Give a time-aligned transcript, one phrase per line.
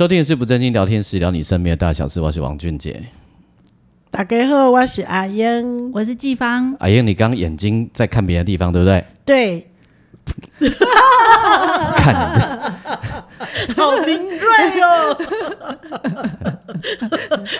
[0.00, 2.22] 收听的是不正经聊天室，聊你身边的大小事。
[2.22, 3.02] 我是王俊杰。
[4.10, 6.74] 大家好，我是阿英，我是季芳。
[6.78, 9.04] 阿英，你刚刚眼睛在看别的地方，对不对？
[9.26, 9.66] 对。
[11.96, 12.38] 看，
[13.76, 15.16] 好敏锐哦。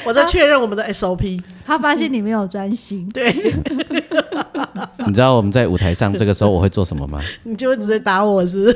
[0.05, 3.09] 我在确认我们的 SOP，他发现你没有专心。
[3.10, 3.32] 对。
[5.06, 7.20] 你知道我们在舞台上这个时候我会做什么吗？
[7.42, 8.74] 你就会直接打我，是？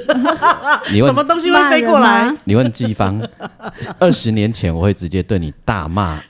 [0.92, 2.34] 你问什么东西会飞过来？
[2.44, 3.20] 你问季芳，
[3.98, 6.20] 二十年前我会直接对你大骂，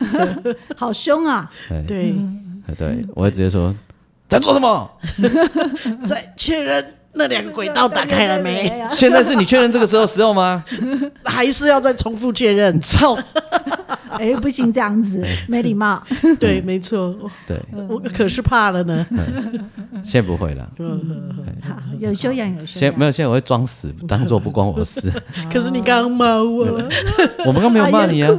[0.77, 1.51] 好凶啊！
[1.87, 2.15] 对，
[2.77, 3.75] 对，我会直接说
[4.29, 4.91] 在做什么？
[6.05, 6.85] 在确认
[7.15, 8.73] 那两个轨道打开了没？
[8.91, 10.65] 现在是你确认这个时候时候吗？
[11.25, 12.79] 还是要再重复确认？
[12.81, 13.17] 操！
[14.19, 16.01] 哎，不行，这样子没礼貌。
[16.39, 17.17] 对，没错。
[17.47, 19.05] 对，我可是怕了呢。
[20.05, 20.71] 现在不会了。
[21.63, 22.93] 好有修养，有修养。
[22.93, 25.11] 现没有，现在我会装死，当做不关我的事。
[25.53, 26.81] 可是你刚刚骂我，
[27.45, 28.31] 我们刚没有骂你啊。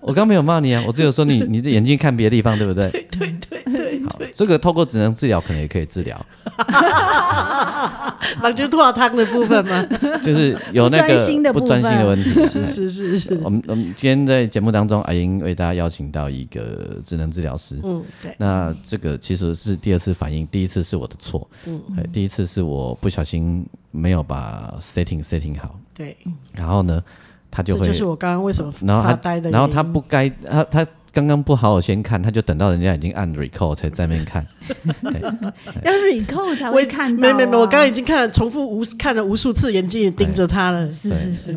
[0.00, 2.88] 我刚没有骂你啊，我只有说你，你的眼睛看别的地方，对不对？
[3.10, 4.02] 对对对。
[4.08, 6.18] 好，这个透过职能治疗，可能也可以治疗。
[8.42, 9.84] 那就脱汤的部分吗？
[10.22, 12.30] 就是有那个不专心的问题。
[12.46, 13.40] 是是是是。
[13.42, 17.78] 我们我们今天在节目当中，阿英为大家邀请到一个职能治疗师。
[17.84, 18.34] 嗯，对。
[18.38, 21.48] 那这个其实是第二次反应，第一次是我的错。
[21.66, 21.80] 嗯。
[22.12, 25.78] 第一次是我不小心没有把 setting setting 好。
[25.94, 26.16] 对。
[26.54, 27.02] 然后呢，
[27.50, 27.86] 他就会。
[27.86, 30.86] 就是我刚刚为什么然后他然后他不该他他。
[31.12, 34.46] 刚刚不好好先看，他就等到人家已经按 recall 才在那边看，
[35.82, 37.20] 要 recall 才会看到。
[37.20, 40.90] 没没没，我刚刚已经看了，重复无看了无数次，眼睛也盯着他了。
[40.92, 41.52] 是是是，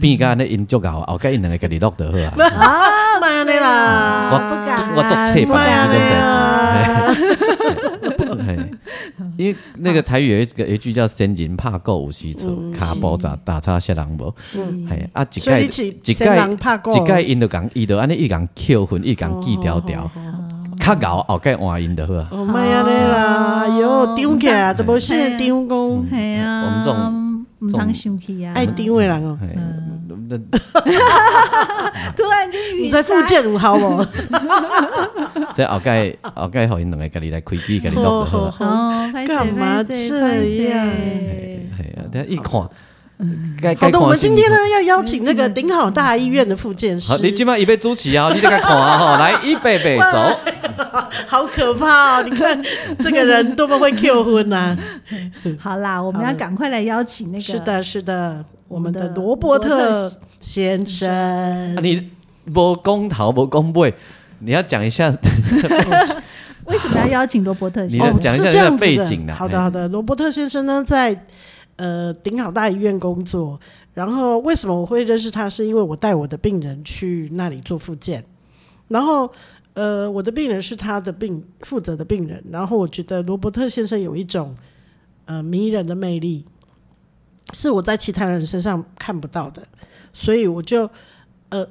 [0.00, 2.48] 比刚刚那音就搞，后盖音两个给你录得好啊。
[2.56, 4.30] 啊，妈呀啦！
[4.32, 5.54] 我不敢，我都切把
[5.86, 5.92] 这
[8.00, 8.13] 种
[9.36, 14.32] 因为那个台语有一个一句叫“先人怕狗有时错，卡步砸打叉下人无”。
[14.38, 16.48] 是，系啊，一盖一盖
[16.92, 20.10] 一盖音就讲，伊就安尼一讲扣分，一讲记条条，
[20.78, 22.28] 较咬后盖换音就好啊。
[22.30, 23.66] 哦妈呀啦！
[23.80, 26.06] 哟，丢起来都无先丢工。
[26.10, 27.33] 系啊，我们这种
[27.64, 29.38] 唔通生气啊，爱丢的人哦。
[32.16, 34.04] 突然就，你在福建有好无？
[35.54, 38.64] 这后盖后盖互因两个家己来开机，家己录就好。
[38.64, 40.86] 哦，干嘛这样？
[41.76, 42.68] 系啊，等下一看，
[43.78, 47.12] 好的，我们今天呢要邀请那个顶好大医院的复健师。
[47.12, 50.38] 好，你今晚预备主持啊，你来看啊哈，来预备备走。
[51.26, 52.22] 好可怕哦！
[52.22, 52.60] 你看
[52.98, 54.76] 这个人多么会 Q 婚呐！
[55.58, 57.42] 好啦，我们要赶快来邀请那个。
[57.42, 58.44] 是的，是的。
[58.68, 62.10] 我们的罗伯特先生，啊、你
[62.52, 63.94] 不公头不公背，
[64.40, 65.10] 你要讲一下
[66.66, 68.14] 为什么要邀请罗伯特先生？
[68.14, 69.34] 你讲一下这个背景的。
[69.34, 69.86] 好的，好的。
[69.88, 71.24] 罗伯特先生呢，在
[71.76, 73.58] 呃顶好大医院工作。
[73.92, 75.48] 然后为什么我会认识他？
[75.48, 78.24] 是因为我带我的病人去那里做复健。
[78.88, 79.30] 然后
[79.74, 82.42] 呃，我的病人是他的病负责的病人。
[82.50, 84.56] 然后我觉得罗伯特先生有一种
[85.26, 86.44] 呃迷人的魅力。
[87.52, 89.62] 是我在其他人身上看不到的，
[90.12, 90.90] 所以我就
[91.50, 91.64] 呃，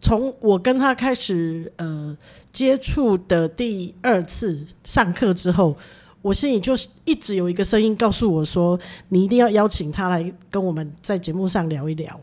[0.00, 2.16] 从我跟他开始呃
[2.52, 5.76] 接触的第二次上课之后，
[6.22, 8.78] 我心里就是一直有一个声音告诉我说，
[9.10, 12.20] 你一定要邀请他来跟我们在节目上聊一聊，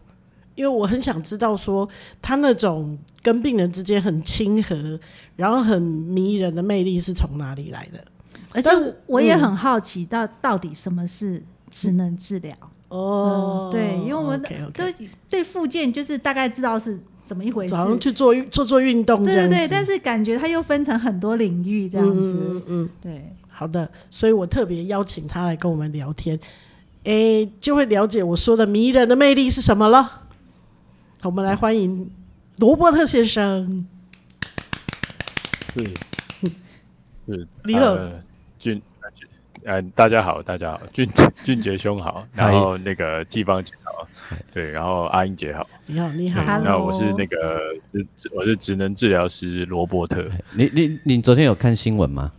[0.55, 1.87] 因为我很想知道说
[2.21, 4.99] 他那种跟病人之间很亲和，
[5.35, 8.03] 然后很迷人的魅力是从哪里来的，
[8.51, 8.69] 而且
[9.07, 11.41] 我也很好奇到到底什么是
[11.71, 12.53] 职能治疗。
[12.89, 22.89] 哦、嗯，对，因为我们对 okay, okay 对复健就是大概知道是怎么一回事，早上去做做做运动，对对对，但是感觉它又分成很多领域这样子，嗯，嗯。
[23.01, 26.37] 对，好的，所以我特别邀请他来跟我们聊天，
[27.05, 30.23] 哎，就会了解我说的迷人的魅力是什么了。
[31.21, 32.11] 我们来欢迎
[32.57, 33.87] 罗伯特先生，
[35.73, 35.85] 是
[37.25, 37.97] 是， 你好，
[38.59, 38.81] 俊。
[39.65, 41.09] 嗯，大家好，大家好，俊
[41.41, 44.05] 俊杰兄好，然后那个季芳姐好，
[44.51, 52.29] 对，然后阿英姐好，你好，你好，那我是那个职我是职能治疗师罗伯特，你你你昨天有看新闻吗？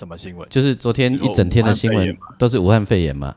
[0.00, 0.48] 什么新闻？
[0.48, 3.34] 就是昨天一整天的新闻都是武汉肺炎嘛？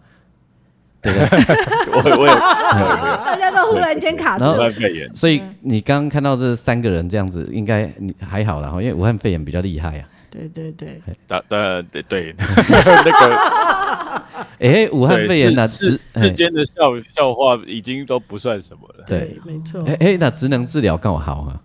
[1.02, 1.22] 对对，
[1.92, 4.46] 我我也，大家都忽然间卡住。
[4.46, 10.08] 武汉肺炎，所以你刚刚看到这三个人这样子，应该你还好啦，因为武汉肺炎比较厉害啊。
[10.32, 14.24] 对对对，当当然对对，那个，
[14.60, 16.74] 哎，武汉肺炎那世世间的笑
[17.14, 19.04] 笑话已经都不算什么了。
[19.06, 19.84] 对，没错。
[19.86, 21.60] 哎哎，那职能治疗更好啊。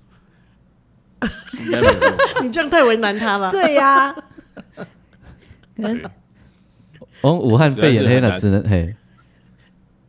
[2.43, 3.49] 你这样太为难他了。
[3.53, 4.13] 对呀。
[7.23, 8.95] 哦，武汉肺炎黑那只能嘿，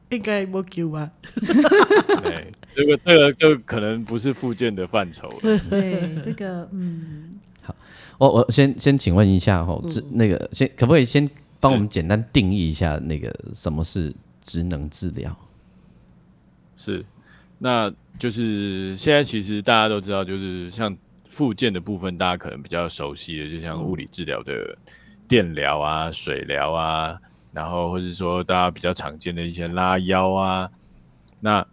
[0.09, 1.11] 应该没救吧？
[1.35, 5.59] 对，这个这个就可能不是附件的范畴了。
[5.69, 7.31] 对，这个嗯。
[8.17, 11.25] 我我先先请问一下哈，这、嗯、那个先可不可以先
[11.61, 15.33] 帮我们简单定义一下那个什么是职能治疗？
[16.75, 17.05] 是，
[17.59, 20.93] 那就是现在其实大家都知道，就是像
[21.29, 24.77] 复健的部分，大家可能比较熟悉的，就像物理治疗的
[25.27, 27.17] 电疗啊、水疗啊，
[27.53, 30.69] 然后或者说大家比较常见的一些拉腰啊，
[31.39, 31.65] 那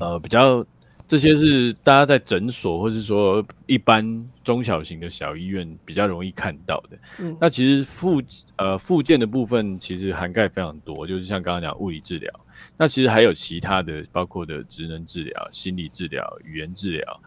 [0.00, 0.64] 呃比较。
[1.06, 6.98] 这些是大家在诊所，或是说一般中小型的小医院比较容易看到的。
[7.18, 8.22] 嗯，那其实附
[8.56, 12.30] 呃附件的部分其实涵盖非常多，就是像刚刚讲物理治疗，
[12.76, 17.20] 那其实还有其他的，包括的职能治疗、心理治疗、语言治疗。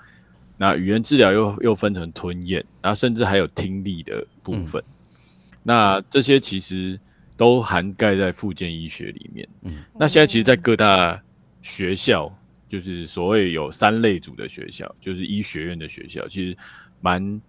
[0.61, 4.79] 那语言治疗又又分成吞咽，然后甚至还有听力的部分。
[4.79, 6.99] 嗯，那这些其实
[7.35, 9.49] 都涵盖在附件医学里面。
[9.63, 11.19] 嗯，那现在其实，在各大
[11.63, 12.31] 学校。
[12.71, 16.57] 就是所谓有三类组的学校，就是医学院的学校，其实
[17.01, 17.41] 蛮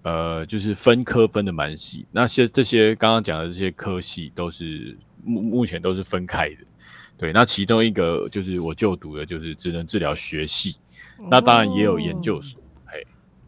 [0.00, 2.06] 呃，就是分科分的蛮细。
[2.10, 6.64] 那些这些刚刚讲的这些科系都是目目前都是分开的。
[7.18, 10.76] 对，那其中一个就是我就读的就是职能治疗学系，
[11.18, 12.59] 哦、那当然也有研究所。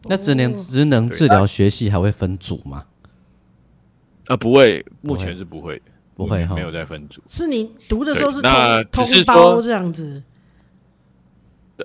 [0.03, 2.85] 嘿，那职能职能治疗学系还会分组吗？
[4.27, 7.21] 啊，不会，目前是不会的，不会哈，没有在分组。
[7.27, 10.23] 是你读的时候是那通包这样子。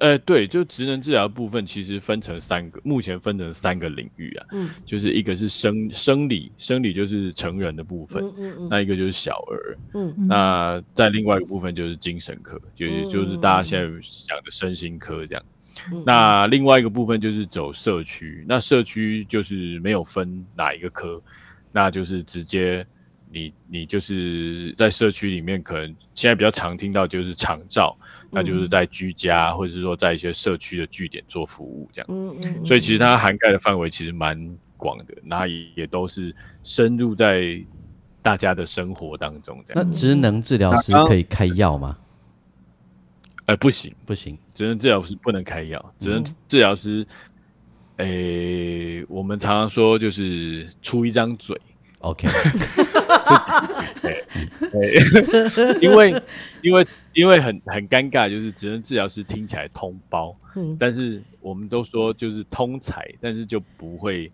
[0.00, 15.42] 呃，对，就职能治疗部分其实分成三个，目前分成三个领域啊，嗯，就是一个是生生理，生理就是成人的部分，嗯嗯嗯，那一个就是小儿，嗯，那在另外一个部分就是精神科，就是就是大家现在想的身心科这样，
[15.92, 21.20] 嗯，那另外一个部分就是走社区，那社区就是没有分哪一个科，
[21.72, 22.86] 那就是直接
[23.30, 27.96] 你你就是在社区里面，可能现在比较常听到就是长照。
[28.30, 34.38] 那就是在居家，或者是说在一些社区的据点做服务这样，嗯嗯，所以其实它涵盖的范围其实蛮
[34.76, 37.58] 广的，那也也都是深入在
[38.20, 39.82] 大家的生活当中这样。
[39.82, 41.96] 那职能治疗师可以开药吗？
[43.46, 47.06] 呃，不行，不行，职能治疗师不能开药，职能治疗师，
[47.98, 51.56] 诶，我们常常说就是出一张嘴。
[52.00, 52.26] OK，
[55.80, 56.22] 因为
[56.60, 64.28] 因为因为很很尴尬，就是职能治疗师听起来通包，嗯，但是我们都说就是通才，但是就不会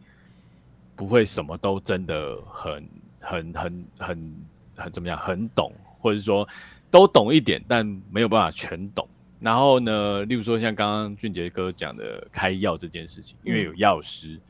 [0.97, 2.83] 不会什么都真的很
[3.21, 4.35] 很很很
[4.75, 6.49] 很怎么样，很懂，或者说
[6.91, 9.07] 都懂一点，但没有办法全懂。
[9.45, 14.29] 然后呢，例如说像刚刚俊杰哥讲的开药这件事情，因为有药师。
[14.29, 14.41] 嗯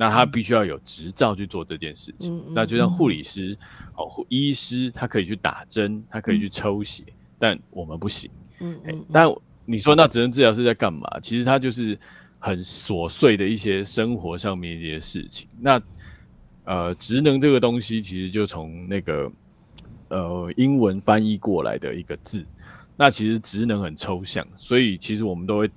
[0.00, 2.40] 那他必须要有执照去做这件事情。
[2.54, 8.30] 那就像护理师、嗯、哦，医师他可以去打针，他可以去抽血，嗯、但我们不行。
[8.60, 9.28] 嗯，嗯，嗯，但
[9.64, 11.18] 你说那职能治疗师在干嘛？
[11.20, 11.98] 其实他就是
[12.38, 15.48] 很琐碎的一些生活上面一些事情。
[15.58, 15.82] 那
[16.62, 19.28] 呃，职能这个东西其实就从那个
[20.10, 22.46] 呃英文翻译过来的一个字。
[22.98, 25.70] 那其实职能很抽象，所以其实我们都会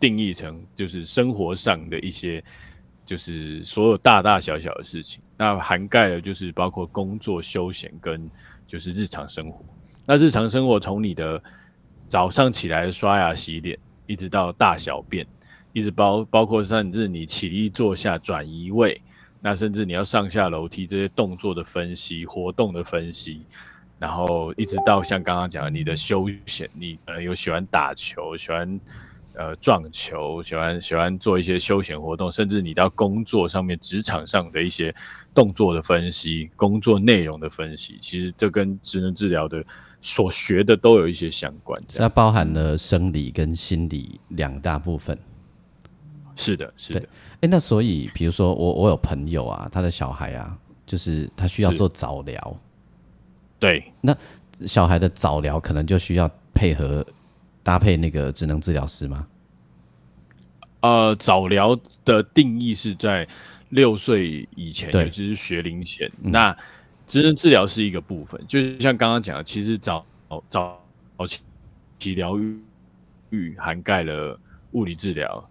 [0.00, 2.42] 定义成就是生活上的一些。
[3.08, 8.30] 就是所有大大小小的事情，那涵盖了就是包括工作、休闲跟
[8.66, 9.64] 就是日常生活。
[10.04, 11.42] 那日常生活从你的
[12.06, 15.26] 早上起来刷牙洗脸，一直到大小便，
[15.72, 19.00] 一直包包括甚至你起立坐下转移位，
[19.40, 23.40] 那甚至你要上下楼梯这些动作的分析、活动的分析，
[23.98, 28.80] 然后一直到像刚刚讲的你的休闲，你呃有喜欢打球，喜欢。
[29.34, 34.92] 呃，撞球，喜欢喜欢做一些休闲活动，甚至你到工作上面、职场上的一些
[35.32, 39.64] 动作的分析、工作内容的分析，其实这跟职能治疗的
[40.00, 41.80] 所学的都有一些相关。
[41.94, 45.16] 它包含了生理跟心理两大部分。
[46.34, 46.98] 是的，是的。
[46.98, 47.04] 哎、
[47.42, 52.60] 欸，那所以，比如说我我有朋友啊，他的小孩啊，就是他需要做早疗。
[53.58, 54.16] 对，那
[54.66, 57.06] 小孩的早疗可能就需要配合。
[57.60, 59.26] 搭配那个职能治疗师吗？
[60.80, 63.28] 呃，早疗的定义是在
[63.68, 66.10] 六岁以前，就是学龄前。
[66.22, 66.56] 嗯、那
[67.06, 70.06] 职能治疗是一个部分，就是像刚刚讲的，其实早
[70.48, 70.80] 早
[71.98, 72.38] 期疗
[73.28, 74.40] 愈涵盖了
[74.72, 75.50] 物理治疗，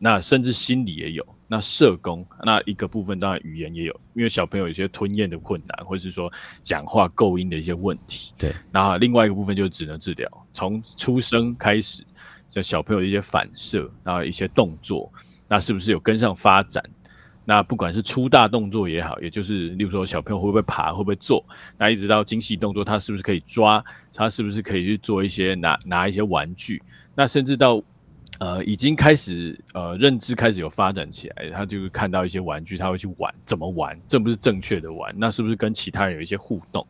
[0.00, 1.26] 那甚至心理也有。
[1.52, 6.32] 那社工那一个部分当然语言也有，因为小朋友有一些吞咽的困难，或者是说
[6.62, 8.32] 讲话构音的一些问题。
[8.38, 12.02] 对，然后另外一个部分就是职能治疗，从出生开始，
[12.48, 15.12] 这小朋友的一些反射，然后一些动作，
[15.46, 16.82] 那是不是有跟上发展？
[17.44, 21.44] 那不管是粗大动作也好，也就是例如说小朋友会不会爬，会不会坐，
[21.76, 26.82] 那一直到精细动作，他是不是可以抓，他是不是可以去做一些拿拿一些玩具，
[27.14, 27.82] 那甚至到
[28.42, 36.84] 呃已经开始呃认知开始有发展起来，他就是看到一些玩具，他会去玩，怎么玩，这不是正确的玩，那是不是跟其他人有一些互动？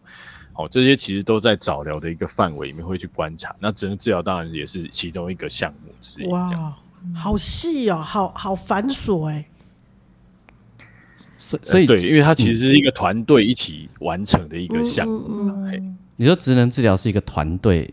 [0.54, 3.54] 好，这些其实都在早疗的一个范围里面会去观察。
[3.61, 6.30] 那职能治疗当然也是其中一个项目。
[6.30, 6.75] 哇，
[7.14, 9.44] 好细哦，好好繁琐哎。
[11.37, 15.26] 所以，所以对，因为它其实是一个团队一起完成的一个项目。
[15.28, 17.92] 嗯嗯嗯、你说职能治疗是一个团队？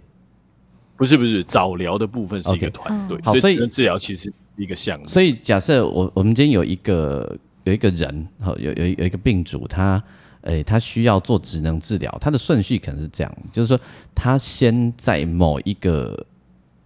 [0.99, 3.17] 不是不是，早疗的部分是一个团队。
[3.17, 3.23] Okay.
[3.23, 5.07] 好，所以治疗其实是一个项目。
[5.07, 10.03] 所以假设我我们今天有一个有一个人，好有有有一个病主，他
[10.41, 13.79] 诶、欸、他需要做职能治疗，他的顺序可能是这样，就是说
[14.13, 16.25] 他先在某一个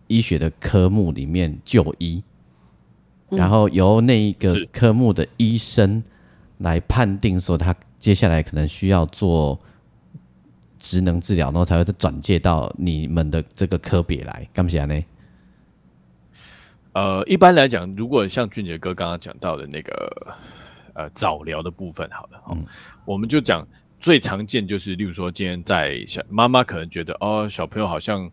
[0.08, 2.24] 医学的科目里面就医，
[3.32, 6.02] 嗯、然后由那一个科目的医生。
[6.60, 9.60] 来判定说他接下来可能需要做
[10.84, 15.02] 职能治疗，然后才会转介到你们的这个科别来，干不起来呢？
[16.92, 20.36] 呃，一般来讲，如果像俊杰哥刚刚讲到的那个
[20.94, 22.66] 呃早疗的部分，好了，嗯，
[23.06, 23.66] 我们就讲
[23.98, 28.30] 最常见就是，例如说今天在小妈妈可能觉得哦，小朋友好像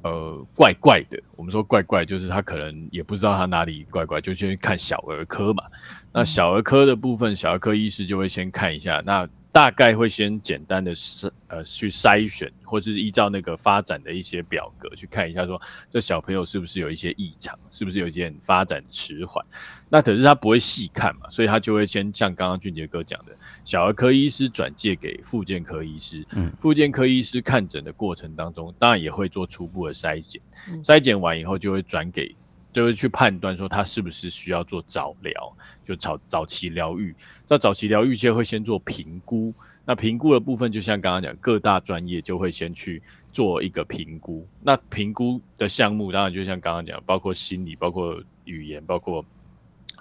[0.00, 5.62] 呃怪怪的，我们说怪怪，就是他可能也不知道他哪里怪怪，就先看小儿科嘛。
[6.10, 19.44] 那小儿科的部分，小儿科医师就会先看一下，那大概会先简单的筛呃去筛选，或是依照那个发展的一些表格去看一下说，说这小朋友是不是有一些异常，是不是有一些发展迟缓。
[19.90, 30.40] 那可是他不会细看嘛，所以他就会先像刚刚俊杰哥讲的，小儿科医师转介给复健科医师，嗯，复健科医师看诊的过程当中，当然也会做初步的筛检，
[30.82, 32.34] 筛检完以后就会转给。
[32.72, 37.14] 就会去判断说他是不是需要做早疗，就早早期疗愈。
[37.46, 39.52] 那早期疗愈先会先做评估，
[39.84, 44.46] 那评估的部分就像刚刚讲，各大专业就会先去做一个评估。
[44.62, 49.22] 那评估的项目当然就像刚刚讲，包括心理、包括语言、包括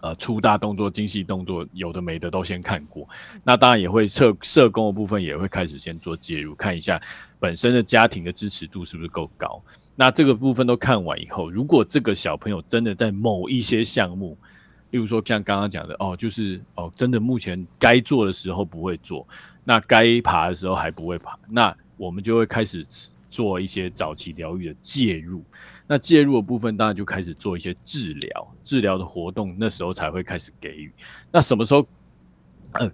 [0.02, 3.08] 呃粗大动作、精细动作，有的没的都先看过。
[3.44, 7.02] 那当然也会社社工的部分也会开始先做介入，看一下
[7.38, 9.62] 本身的家庭的支持度是不是够高。
[9.96, 14.38] 那这个部分都看完以后，如果这个小朋友真的在某一些项目，
[14.90, 19.28] 例如说像刚刚讲的哦，就是哦，真的目前该做的时候不会做，
[19.64, 22.86] 那该爬的时候还不会爬，那我们就会开始
[23.30, 25.44] 做一些早期疗愈的介入。
[25.88, 30.92] 那介入的部分当然就开始做一些治疗，治疗的活动那时候才会开始给予。
[31.32, 31.88] 那什么时候？
[32.72, 32.92] 呃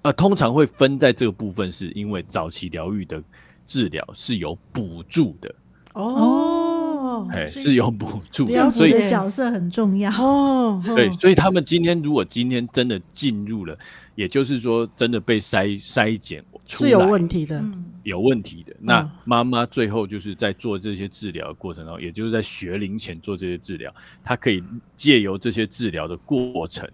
[0.00, 3.22] 呃，通常会分在这个部分，是因为早期疗愈的
[3.64, 5.54] 治疗是有补助的。
[5.92, 10.82] 哦，哎，是有补助，所以角色很重要哦。
[10.96, 13.76] 对，所以他们今天如果今天真的进入了，
[14.14, 17.62] 也就是说真的被筛筛检出来是有问题的，
[18.04, 18.74] 有问题的。
[18.80, 23.94] 那妈妈最后就是在做这些治疗的过程中，也就是在学龄前做这些治疗，
[24.24, 24.62] 她可以
[24.96, 26.88] 借由这些治疗的过程。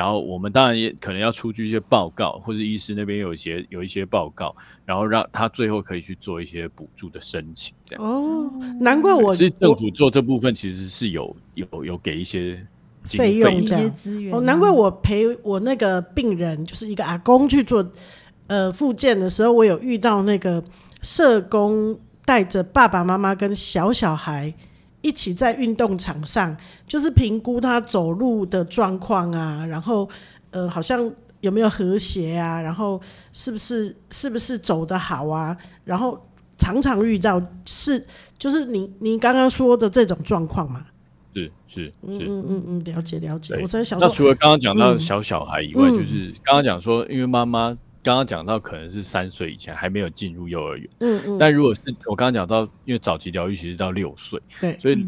[0.00, 8.02] 然后我们当然也可能要出具一些报告，或者医师那边有一些有一些报告，然后让他最后可以去做一些补助的申请，这样。
[8.02, 12.66] 哦，难怪我其实政府做这部分其实是有有有给一些
[13.04, 14.34] 费用这样资源。
[14.34, 17.86] 哦，难怪我陪我那个病人就是一个阿公去做
[18.46, 20.64] 呃复健的时候，我有遇到那个
[21.02, 24.54] 社工带着爸爸妈妈跟小小孩。
[25.02, 30.08] 一起在运动场上，就是评估他走路的状况啊，然后
[30.50, 33.00] 呃，好像有没有和谐啊，然后
[33.32, 36.20] 是不是是不是走得好啊，然后
[36.58, 40.84] 常常遇到是就是你你刚刚说的这种状况嘛？
[41.34, 43.58] 是是是，嗯嗯嗯嗯，了解了解。
[43.62, 47.76] 我在想，那除了刚刚讲到小小孩以外，嗯、就是刚刚讲说，因为妈妈。
[48.02, 55.06] 刚刚讲到可能是三岁以前还没有进入幼儿园，嗯嗯，但如果是我刚刚讲到，因为早期疗愈其实到六岁，对，所以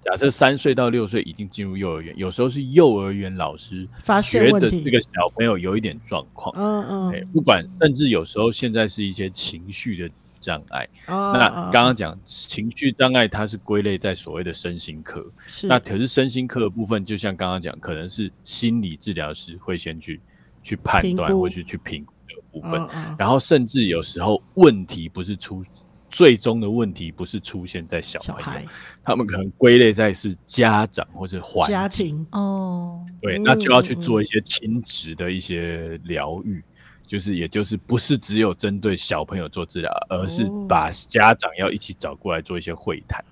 [0.00, 10.10] 假设三岁到六岁已经进入幼儿园，有时候是幼儿园老师发现觉得这个小朋友有一点状况，嗯嗯，不管甚至有时候现在是一些情绪的
[10.40, 20.20] 障碍，那刚刚讲情绪障碍，它是归类在所谓的身心科，是，那可是身心科的部分，就像刚刚讲，可能是心理治疗师会先去
[20.64, 22.12] 去判断或去去评估。
[22.54, 22.86] 部分，
[23.18, 25.64] 然后甚至有时候问题不是出
[26.08, 28.64] 最终的问题不是出现在小朋友，孩。
[29.02, 31.74] 他们可能归类在是家长或者环境。
[31.74, 32.26] 家庭。
[32.30, 36.62] 哦，对，那就要去做一些亲职的一些疗愈，嗯、
[37.04, 43.24] 就是也就是不是只有针对小朋友做治疗，而是把家长要一起找过来做一些会谈。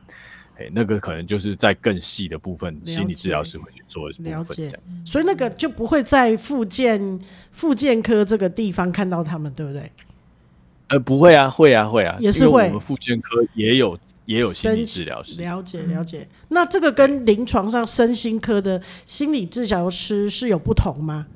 [0.59, 4.33] 哎，那个可能就是在更细的部分，心理治疗师会去做的部分。
[4.33, 7.19] 了解，所以那个就不会在复健
[7.51, 9.91] 复健科这个地方看到他们，对不对？
[10.89, 12.67] 呃，不会啊，会啊，会啊，也是会。
[12.67, 15.41] 我们复健科也有也有心理治疗师。
[15.41, 16.29] 了解了解。
[16.51, 21.27] 那这个跟临床上身心科的心理治疗师是有不同吗？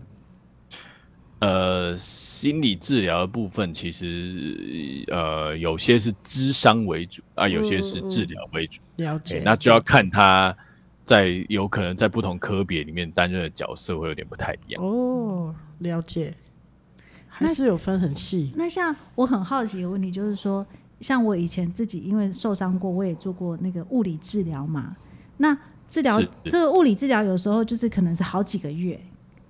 [1.47, 8.81] 呃，心理治疗的部分其实呃有些是咨商为主啊，有些是治疗为主。
[8.97, 10.57] 嗯、了解，那就要看他
[11.05, 14.83] 在有可能在不同科别里面担任的角色会有点不太一样。
[14.83, 16.35] 哦，了解，
[17.29, 18.51] 还是有分很细。
[18.57, 20.67] 那像我很好奇的问题就是说，
[21.01, 24.97] 像我以前自己因为受伤过，我也做过那个物理治疗嘛。
[25.37, 25.57] 那
[25.89, 29.01] 治疗这个物理治疗有时候就是可能是好几个月。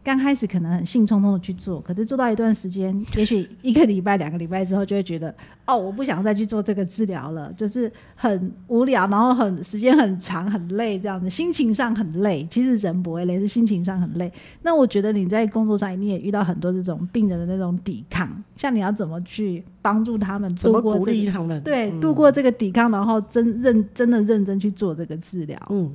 [0.07, 5.35] 刚开始可能很兴冲冲的去做，可是做到一段时间，也许一个礼拜、两个礼拜之后，就会觉得
[5.67, 12.47] 哦，我不想再去做这个治疗了，就是很无聊，然后很时间很长、很累这样子，心情上很累。
[12.49, 14.33] 其实人不会累，是心情上很累。
[14.63, 21.61] 那我觉得你在工作上你也遇到很多这种病人的那种抵抗，像你要怎么去帮助他们度过、鼓励他们？
[21.65, 25.61] 对，度过这个抵抗，然后真认真的认真去做这个治疗。
[25.71, 25.91] 嗯。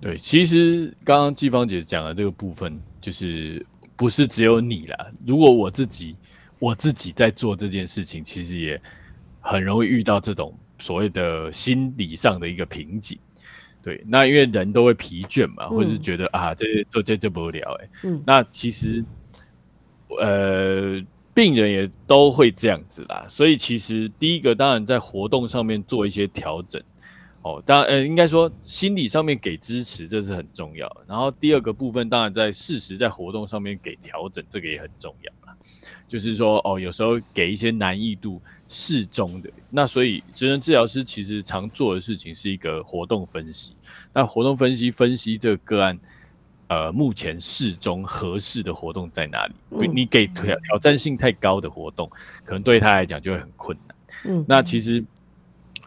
[0.00, 3.64] 对，其实刚刚季芳姐讲的这个部分，就是
[3.96, 5.06] 不是只有你啦。
[5.26, 6.16] 如果我自己，
[6.58, 8.80] 我自己在做这件事情，其实也
[9.40, 13.18] 很容易遇到这种所谓的心理上的一个瓶颈。
[13.82, 17.88] 对，那因为人都会疲倦嘛，或者是觉得、嗯、啊，这做这这不无聊哎。
[18.04, 18.22] 嗯。
[18.26, 19.04] 那其实，
[20.18, 20.98] 呃，
[21.34, 23.26] 病人也都会这样子啦。
[23.28, 26.82] 所以其实第一个，当然在活动上面做一些调整。
[27.42, 30.86] 哦，当然，呃，应该说心理上面给支持，这是很重要。
[31.06, 35.56] 然后第二个部分，当然在事实在活动上面给调整，这个也很重要啦。
[36.06, 39.50] 就是说，哦，有时候给一些难易度适中的。
[39.70, 43.74] 那所以，职能治疗师其实常做的事情是一个活动分析。
[44.12, 45.98] 那活动分析分析这个个案，
[46.66, 49.54] 呃，目前适中合适的活动在哪里？
[49.70, 52.10] 嗯、你给挑挑战性太高的活动，
[52.44, 53.96] 可能对他来讲就会很困难。
[54.24, 55.02] 嗯，那其实，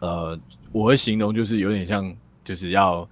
[0.00, 0.36] 呃。
[0.74, 3.08] 我会形容就是有点像，就是要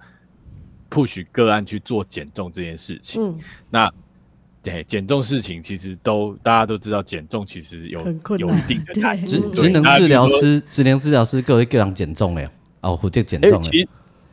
[0.91, 3.23] push 个案去做减重这件事情。
[3.23, 3.89] 嗯，那
[4.61, 8.01] 对减重事情其实都大家都知道，减重其实有
[8.37, 9.49] 有一定的难度。
[9.51, 13.87] 职能治疗师，职能治疗师各位个人减重哎，哦，或者减重哎。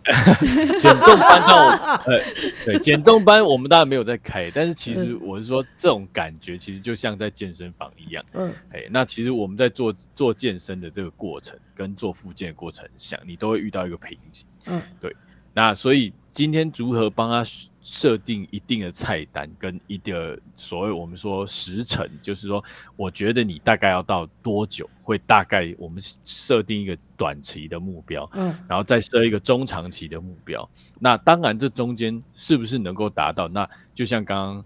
[0.80, 2.20] 减重班到 呃，
[2.64, 8.24] 对，减重班我们当然没有在开，但是其实我是说，这种感觉其实就像在健身房一样。
[8.32, 14.46] 嗯，哎，那其实我们在做做健身的这个过程，跟做复健的过程像，你都会遇到一个瓶颈。
[14.66, 15.14] 嗯，对，
[15.52, 17.44] 那所以今天如何帮他
[17.82, 22.62] 设定一定的菜单跟一个所谓我们说时辰，就是说，
[22.94, 30.68] 我觉得你大概要到多久会大概我们设定一个短期的目标，嗯，然后再设一个中长期的目标。
[30.98, 33.48] 那当然这中间是不是能够达到？
[33.48, 34.64] 那就像刚刚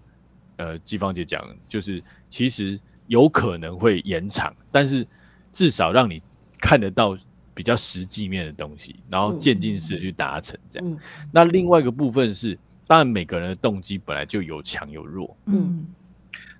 [0.57, 5.07] 呃季芳姐讲，就是其实有可能会延长，但是
[5.53, 6.21] 至少让你
[6.59, 7.17] 看得到
[7.53, 10.97] 比较实际面的东西，然后渐进式去达成这样。
[11.31, 12.59] 那另外一个部分是。
[12.87, 15.35] 当然，每个人的动机本来就有强有弱。
[15.45, 15.85] 嗯，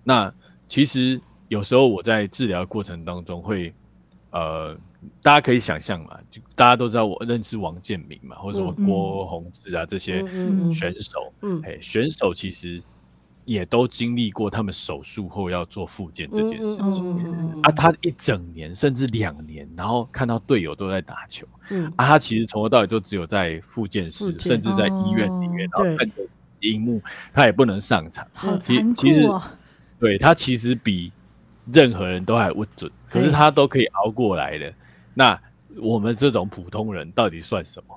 [0.04, 0.34] 那
[0.68, 3.74] 其实有时候我在治疗过程当中会，
[4.32, 4.76] 呃，
[5.22, 10.20] 大家可以想象嘛，就大家都知道我认识王建民嘛，或者说郭宏志啊这些
[10.72, 12.82] 选手，嗯，哎，选手其实。
[13.46, 17.16] 也都经历过他们手术后要做复健这件事情。
[17.62, 21.86] 啊，他一整年甚至两年，然后看到队友都在打球，嗯。
[21.96, 26.16] 啊，他其实从头到尾都只有在复健室，甚至在医院里面，然后看着
[26.60, 27.02] 荧幕，
[27.34, 28.28] 他也不能上场。
[28.60, 29.28] 其其实，
[30.00, 31.12] 对他其实比
[31.72, 34.74] 任何人都还不准，可是他都可以熬过来的。
[35.14, 35.40] 那
[35.78, 37.96] 我们这种普通人到底算什么？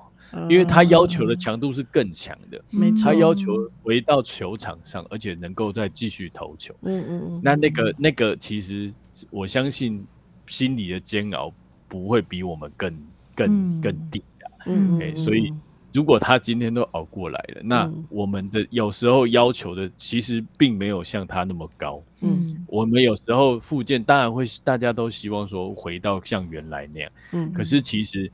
[0.49, 6.75] 因为他要求的强度是更强的，没错，他要求回到球场上，而且能够再继续投球。
[6.81, 7.41] 嗯嗯嗯。
[7.43, 8.93] 那那个那个，其实
[9.31, 10.05] 我相信
[10.45, 11.51] 心理的煎熬
[11.87, 12.93] 不会比我们更
[13.33, 14.51] 更更低的。
[14.65, 15.15] 嗯嗯。
[15.15, 15.53] 所以
[15.93, 22.03] 如果他今天都熬过来了，那我们的有时候要求的其实并没有像他那么高。
[22.21, 22.65] 嗯。
[22.67, 27.11] 我们有时候复健当然会大家都希望说回到像原来那样。
[27.31, 27.51] 嗯。
[27.53, 28.31] 可是其实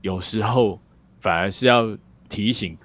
[0.00, 0.80] 有时候。
[1.22, 1.96] 反而是要
[2.28, 2.76] 提醒，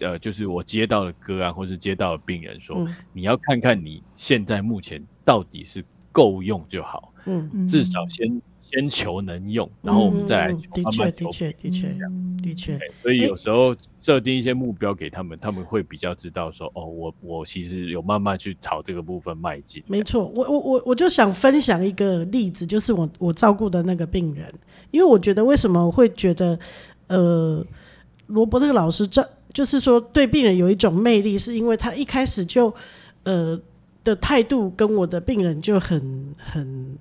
[0.00, 8.40] 呃，就是我接到的个案，或是接到的病人说，嗯、你要看看你现在目前到底是够用就好，嗯，至少先
[8.72, 11.26] 先求能用，然后我们再慢慢求。
[11.26, 11.94] 的确，的确，的确，
[12.42, 12.78] 的确。
[13.02, 19.82] 所以有时候设定一些目标给他们，他们会比较知道说，哦，我我其实有慢慢去朝这个部分迈进。
[19.86, 24.50] 没错，我我我我就想分享一个例子，就是我我照顾的那个病人，
[24.90, 26.58] 因为我觉得为什么会觉得，
[27.08, 27.62] 呃，
[28.28, 32.74] 罗伯特老师这就是说对病人有一种魅力，是因为他一开始就
[33.24, 33.60] 呃
[34.02, 36.98] 的态度跟我的病人就很很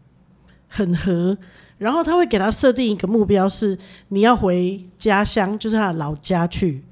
[0.67, 1.37] 很合。
[1.81, 3.75] 然后他会给他设定一个目标，是
[4.09, 6.83] 你要回家乡，就是他的老家去。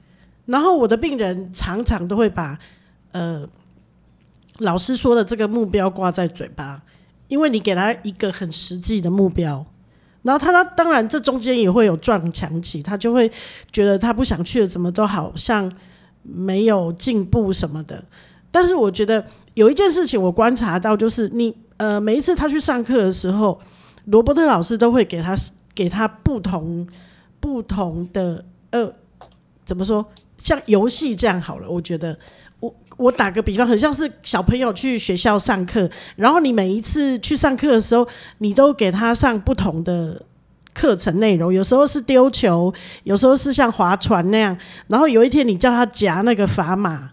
[0.48, 2.58] 然后我的病人常常都会把
[3.12, 3.48] 呃
[4.58, 6.82] 老师说的这个目标挂在嘴巴，
[7.28, 9.64] 因为你给他一个很实际的目标。
[10.24, 13.32] 然后他他当然这中间也会有撞墙期，他就会
[13.72, 15.72] 觉得他不想去了，怎么都好像
[16.24, 18.04] 没有进步什么的。
[18.50, 19.24] 但是我觉得
[19.54, 23.62] 有一件事情我观察到，就是你呃每一次他去上课的时候。
[24.12, 25.36] 罗伯特老师都会给他
[25.74, 26.88] 给他不同
[27.40, 28.92] 不同的呃，
[29.66, 30.06] 怎么说？
[30.38, 32.18] 像游戏这样好了，我觉得
[32.60, 38.08] 我我打个比方，很像是小朋友去学校上课，然后你每一次去上课的时候，
[38.40, 40.22] 你都给他上不同的
[40.74, 47.12] 课程内容，有时候是丢球，有时候是像划船那样，然后有一天你叫他夹那个砝码。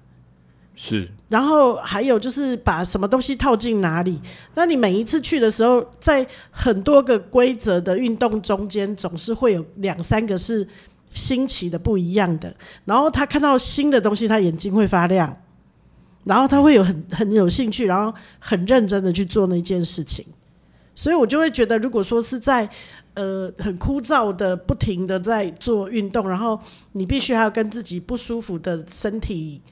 [0.79, 4.21] 是，然后还有就是把什么东西套进哪里。
[4.55, 10.69] 那你每一次去的时候，在很多个规则的运动中间，总是会有两三个是
[11.15, 12.55] 新奇的、不一样的。
[12.85, 15.35] 然后他看到新的东西，他眼睛会发亮，
[16.25, 20.27] 然后他会有很很有兴趣，然后很认真的去做那件事情。
[20.95, 22.69] 所以我就会觉得，如果说是在
[23.15, 26.61] 呃很枯燥的、不停的在做运动，然后
[26.93, 29.63] 你必须还要跟自己不舒服的身体。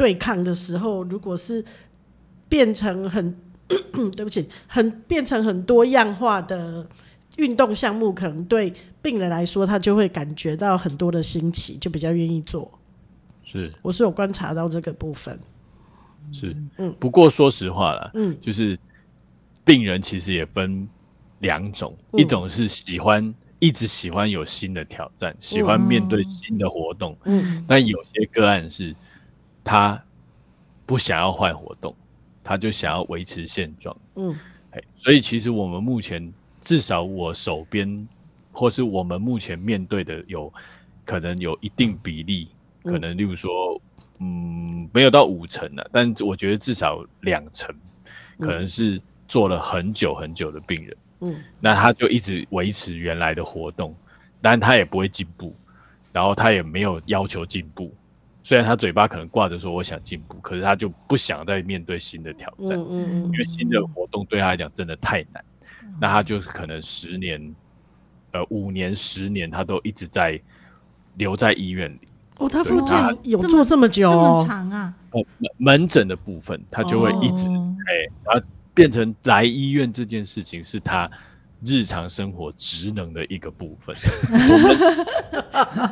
[0.00, 1.62] 对抗的时候，如果是
[2.48, 3.36] 变成很
[4.16, 6.88] 对不起，很变成很多样化的
[7.36, 12.72] 运动项目，可能对病人来说，他就会感觉到很多的新奇，就比较愿意做。
[13.44, 15.38] 是，我是有观察到这个部分。
[16.32, 18.78] 是，嗯，不过说实话啦，嗯，就是
[19.66, 20.88] 病人其实也分
[21.40, 28.96] 两种，嗯，一种是喜欢一直喜欢有新的挑战，嗯，喜欢面对新的活动，嗯，那有些个案是。
[29.70, 30.02] 他
[30.84, 31.94] 不想要换活动，
[32.42, 33.96] 他就想要维持现状。
[34.16, 34.34] 嗯，
[34.96, 38.08] 所以其实我们目前至少我手边，
[38.50, 40.52] 或是我们目前面对的，有
[41.04, 42.48] 可能有一定比例，
[42.82, 43.80] 可能例如说，
[44.18, 47.72] 嗯，没有到五成的，但我觉得至少两成，
[48.40, 50.96] 可能是做了很久很久的病人。
[51.20, 53.94] 嗯，那他就一直维持原来的活动，
[54.42, 55.54] 但他也不会进步，
[56.12, 57.94] 然后他也没有要求进步。
[58.42, 65.44] 虽然他嘴巴可能挂着说我想进步，可是他就不想再面对新的挑战，因为新的活动对他来讲真的太难。
[66.00, 67.54] 那他就是可能十年，
[68.32, 70.40] 呃，五年、十年，他都一直在
[71.16, 72.00] 留在医院里。
[72.38, 74.94] 哦，他附近有做这么久，这么长啊？
[75.10, 81.10] 哦，门门诊的部分，他就会一直哎，然后变成来医院这件事情是他。
[81.64, 83.94] 日常生活职能的一个部分，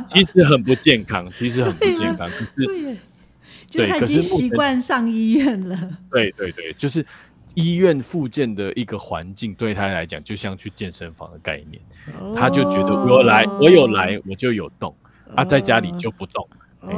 [0.06, 2.28] 其实很不健康，其实很不健康。
[2.30, 2.96] 可是，
[3.70, 5.76] 对，可是习惯上医院了。
[6.10, 7.04] 对对对，就是
[7.54, 11.80] 医院复健的一个环境，对他来讲就像去健身房的概念。
[12.34, 14.94] 他就觉得我来，我有来，我就有动。
[15.34, 16.48] 啊，在家里就不动，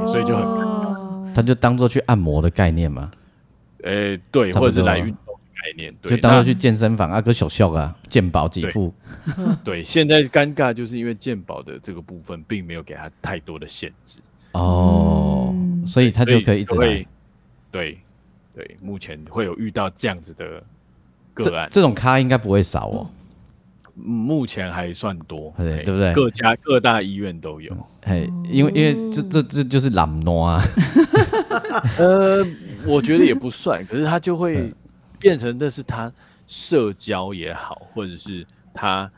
[0.07, 1.35] 所以就很尴尬。
[1.35, 3.11] 他就当做去按摩的概念嘛。
[3.83, 5.30] 诶，对，或者是来运动。
[5.71, 8.93] 概念对，就当做去健身房啊，个小笑啊，健保给付。
[9.63, 14.21] 对，现在尴尬就是因为健保的这个部分并没有给他太多的限制
[14.53, 15.55] 哦，
[15.87, 17.07] 所以他就可以一直来。
[17.71, 17.99] 对
[18.55, 20.63] 对，目前会有遇到这样子的
[21.35, 23.11] 个案，这种咖应该不会少哦。
[23.95, 26.13] 目前还算多，对对不对？
[26.15, 27.77] 各家各大医院都有。
[28.03, 30.63] 哎，因为因为这这这就是懒惰啊。
[31.99, 32.45] 呃，
[32.87, 34.73] 我觉得也不算，可是他就会。
[35.21, 36.13] 变成的是他
[36.49, 39.09] 社交也好，或者是他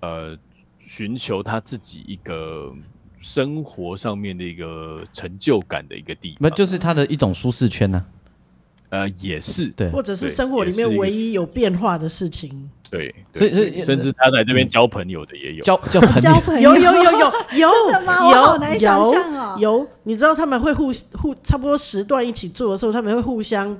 [0.00, 0.36] 呃
[0.84, 2.72] 寻求他自己一个
[3.20, 8.18] 生活上面的一个成就感的一个地方，那就是他的一种舒适圈呢、啊。
[8.90, 12.68] 呃，也是对，或者是生活里面唯一有变化的事情。
[12.90, 18.26] 对，所以所以甚至他在这边交朋友的也有，交 交朋友，有有有有 有真的吗？
[18.26, 19.56] 我好难想象哦。
[19.60, 23.78] 有，你知道他们会互互差不多时段一起做的时候，他们会互相。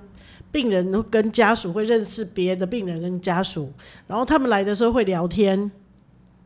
[0.52, 3.72] 病人跟家属会认识别的病人跟家属，
[4.06, 5.70] 然后他们来的时候会聊天，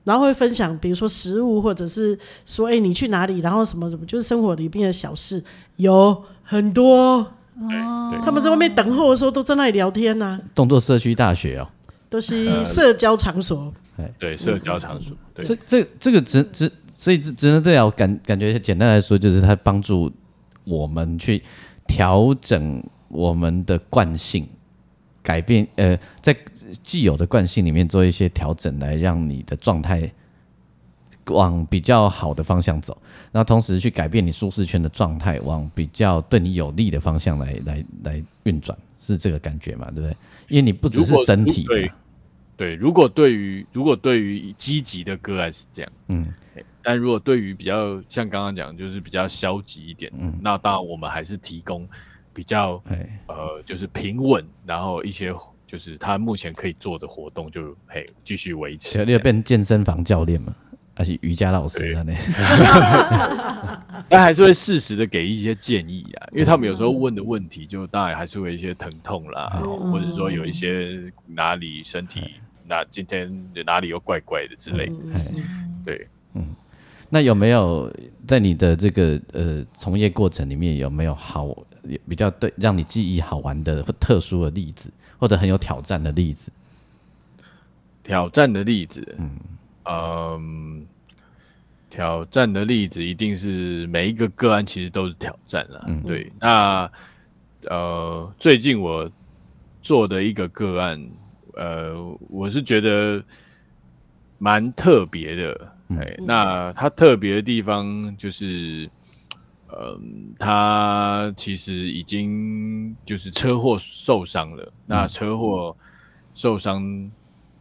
[0.04, 3.40] 然后会分享，比如说食物，或者是说，哎、欸，你去哪里？
[3.40, 5.42] 然后什么什么，就是生活里边的小事，
[5.76, 7.26] 有很多。
[7.56, 10.40] 哦，他们在外面等候的时候，都在那里聊天呢、啊。
[10.54, 11.68] 动作社区大学哦。
[12.10, 13.72] 都是社交场所。
[13.96, 15.16] 哎，对，社交场所。
[15.34, 20.10] 对，这这这个只只，所以只只能这样感感觉简单来说，就是它帮助
[20.64, 21.42] 我们去
[21.86, 22.82] 调整
[23.14, 24.46] 我们的惯性，
[25.22, 26.36] 改变呃，在
[26.82, 30.12] 既有的惯性里面做一些调整，来让你的状态。
[31.28, 32.94] 往比较好的方向走，
[33.32, 39.86] 那同时去改变你舒适圈的状态，往比较对你有利的方向来来来运转，是这个感觉嘛？
[39.86, 40.14] 对不对？
[40.48, 41.90] 因为你不只是身体的，
[42.58, 42.74] 对。
[42.74, 46.28] 如果对于如果对于积极的个案是这样，嗯，
[46.82, 51.88] 但如果对于比较像刚刚讲，就是比较消极一点，嗯，那当然我们还是提供
[52.34, 52.82] 比较，
[53.28, 55.32] 呃，就是平稳，然后一些
[55.66, 59.04] 就是他目前可以做的活动就，就嘿继续维持。
[59.04, 60.54] 你要变健身房教练嘛？
[60.96, 62.14] 而且瑜伽老师啊，那？
[64.08, 74.94] 但还是会适时的给一些建议啊，因为他们有时候问的问题，就当然还是会有一些疼痛啦，嗯、或者说有一些哪里身体哪、嗯、今天哪里又怪怪的之类的。
[75.14, 76.54] 嗯、对，嗯，
[77.08, 77.92] 那有没有
[78.24, 81.48] 在你的这个呃从业过程里面有没有好
[82.08, 86.52] 比较对让你记忆好玩的或特殊的例子，或者很有挑战的例子？
[88.02, 89.30] 挑战的例子，嗯。
[89.86, 90.86] 嗯，
[91.90, 95.84] 挑战的例子一定是每一个个案其实都是挑战了。
[95.86, 96.32] 嗯，对。
[96.40, 96.90] 那
[97.68, 99.10] 呃，最近我
[99.82, 101.06] 做的一个个案，
[101.52, 101.94] 呃，
[102.30, 103.22] 我是觉得
[104.38, 105.72] 蛮特别的。
[105.90, 108.88] 哎、嗯，那它特别的地方就是，
[109.78, 114.62] 嗯、呃，他其实已经就是车祸受伤了。
[114.64, 115.76] 嗯、那车祸
[116.34, 117.10] 受伤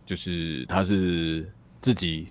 [0.05, 1.51] 就是他是。
[1.83, 2.29] 自己，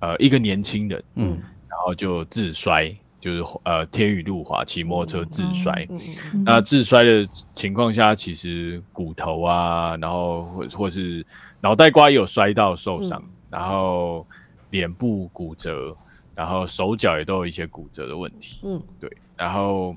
[0.00, 5.86] 呃，一个年轻人，嗯，然后就自摔，就是呃，天雨路滑，骑摩托车自摔。
[5.88, 5.98] 嗯
[6.34, 11.24] 嗯、那自摔的情况下，其实骨头啊，然后或或是
[11.62, 14.26] 脑袋瓜也有摔到受伤，嗯、然后
[14.68, 15.96] 脸部骨折，
[16.36, 18.60] 然后手脚也都有一些骨折的问题。
[18.62, 19.10] 嗯，对。
[19.36, 19.96] 然后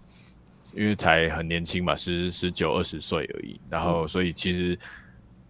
[0.73, 4.79] 因为才很年轻嘛，十十九二十岁而已，然后所以其实。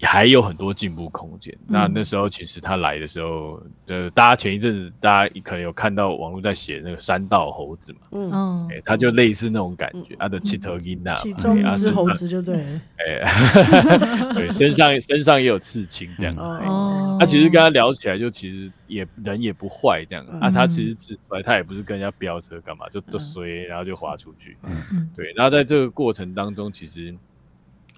[0.02, 1.54] 还有很多进步空间。
[1.68, 12.56] 嗯、那那时候其实他来的时候，呃，大家前一阵子大家可能有看到网络在写那个山道猴子嘛，嗯，哎、欸，他就类似那种感觉，他的七头音呐，其中一只猴子就对，
[12.98, 27.14] 哎，欸、 对，身上身上也有刺青这样，哦，他其实跟他聊起来，就其实也人也不坏这样，嗯、啊，他其实自来他也不是跟人家飙车干嘛，就就衰，然后就滑出去，嗯，对，然后在这个过程当中，其实，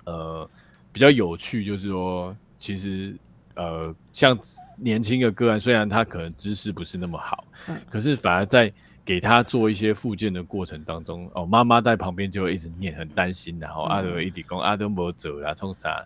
[0.06, 0.50] 呃。
[0.91, 3.15] 比较有趣，就是说，其实，
[3.56, 4.38] 呃，像
[4.75, 8.71] 年轻的个案，虽然他可能知识不是那么好，嗯、可是反而在
[9.06, 16.06] 给他做一些复健的过程当中，哦，妈妈在旁边就会一直念，很担心，然后阿德一直讲阿德没走啦，冲啥？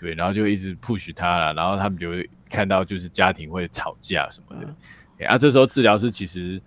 [0.00, 4.74] 对，然后就一直 push 他了，然后他们就会看到就是家庭会吵架什么的，
[5.18, 6.60] 嗯、啊，这时候治疗师其实。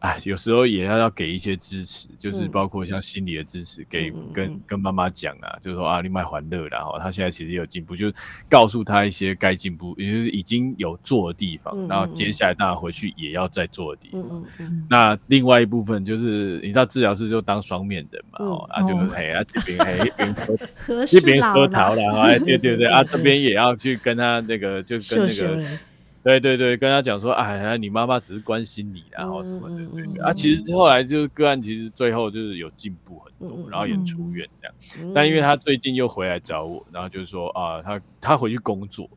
[0.00, 8.12] 哎，有时候也要要给一些支持，就是包括像心理的支持，给跟跟妈妈讲啊，就是说啊，你买欢乐，然后他现在其实有进步，就
[8.48, 14.44] 告诉他一些该进步，也就是已经有做的地方，然后接下来大家回去也要再做的地方。
[14.90, 25.64] 那另外一部分就是，你知道治疗师就当双面人嘛，哦，啊就嘿啊这边嘿一边喝， 一边喝桃了，哎对对 对，啊这边也要去跟他那个就跟那个。
[26.26, 35.12] 对对对，跟他讲说，哎，你妈妈只是关心你，然后什么的，对对啊，其实后来就是个案，其实最后就是有进步很多，然后也出院这样。
[35.14, 39.08] 但因为他最近又回来找我，然后就是说啊，他他回去工作，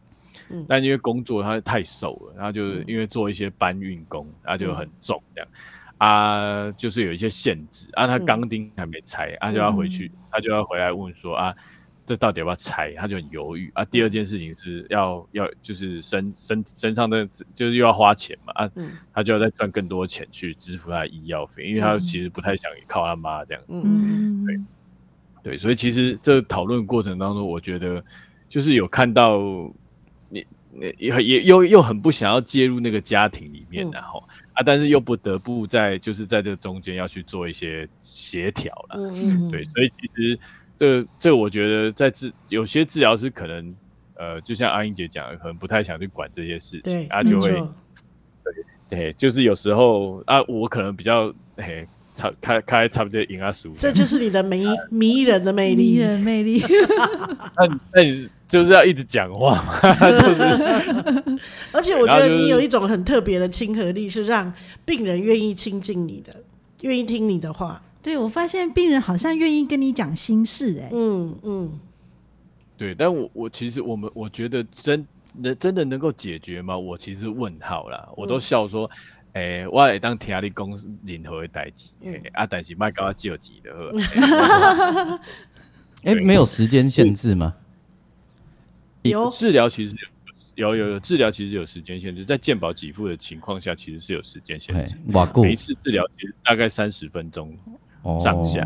[0.68, 5.50] 但因为工作他太瘦了，他就因为做一些搬运工，他就很重这样
[5.98, 11.56] 啊，就是有一些限制啊，他钢钉还没拆，他就要回去，他就要回来问说啊。
[12.10, 12.92] 这到底要不要拆？
[12.94, 13.86] 他就很犹豫啊。
[13.86, 23.68] 第二件事情是要要就是身身身上的就是又要花钱嘛啊，嗯、他就要再赚更多钱去支付他的医药费，因为他其实不太想靠他妈这样子。
[23.70, 24.60] 嗯，对
[25.44, 28.04] 对，所以其实这讨论过程当中，我觉得
[28.50, 29.38] 就是有看到
[30.30, 38.96] 你你也也又又很不想要介入那个家庭里面，然后、嗯、啊，但是又不得不在就是在这中间要去做一些协调了。
[39.14, 40.40] 嗯，对，所以其实。
[40.80, 43.76] 这个、这、我觉得在治有些治疗师可能，
[44.16, 47.70] 呃，就像阿英姐讲的，可能不太想去管这些事情，对啊，就会，错
[48.88, 56.64] 对对，就是有时候啊，我可能比较嘿，差开开差不多赢啊输，这就是你的迷 迷人的魅力，迷人魅力。
[57.58, 61.40] 那那你就是要一直讲话嘛， 就是。
[61.74, 64.54] 而且我觉得你有一种很特别的亲和力，是让
[64.86, 66.34] 病人愿意亲近你的，
[66.84, 67.82] 愿意听你的话。
[68.02, 71.80] 对，我发现病人好像愿意跟你讲心事，哎，嗯嗯，
[72.78, 76.78] 对，但我我其实我们我觉得真能真的能够解决吗？
[76.78, 78.90] 我其实问号啦，我都笑说，
[79.34, 81.92] 哎、嗯欸，我来当听你公司任何的代志，
[82.34, 85.20] 啊，但是卖给我救急的呵。
[86.04, 87.54] 哎，没有时间限制吗？
[89.04, 89.96] 有治疗其实
[90.56, 94.96] 有有有治疗其实有时间限制，在健保给付的情况下，其实是有时间限制。
[95.42, 97.54] 每一次治疗其实大概三十分钟
[98.18, 98.66] 上下。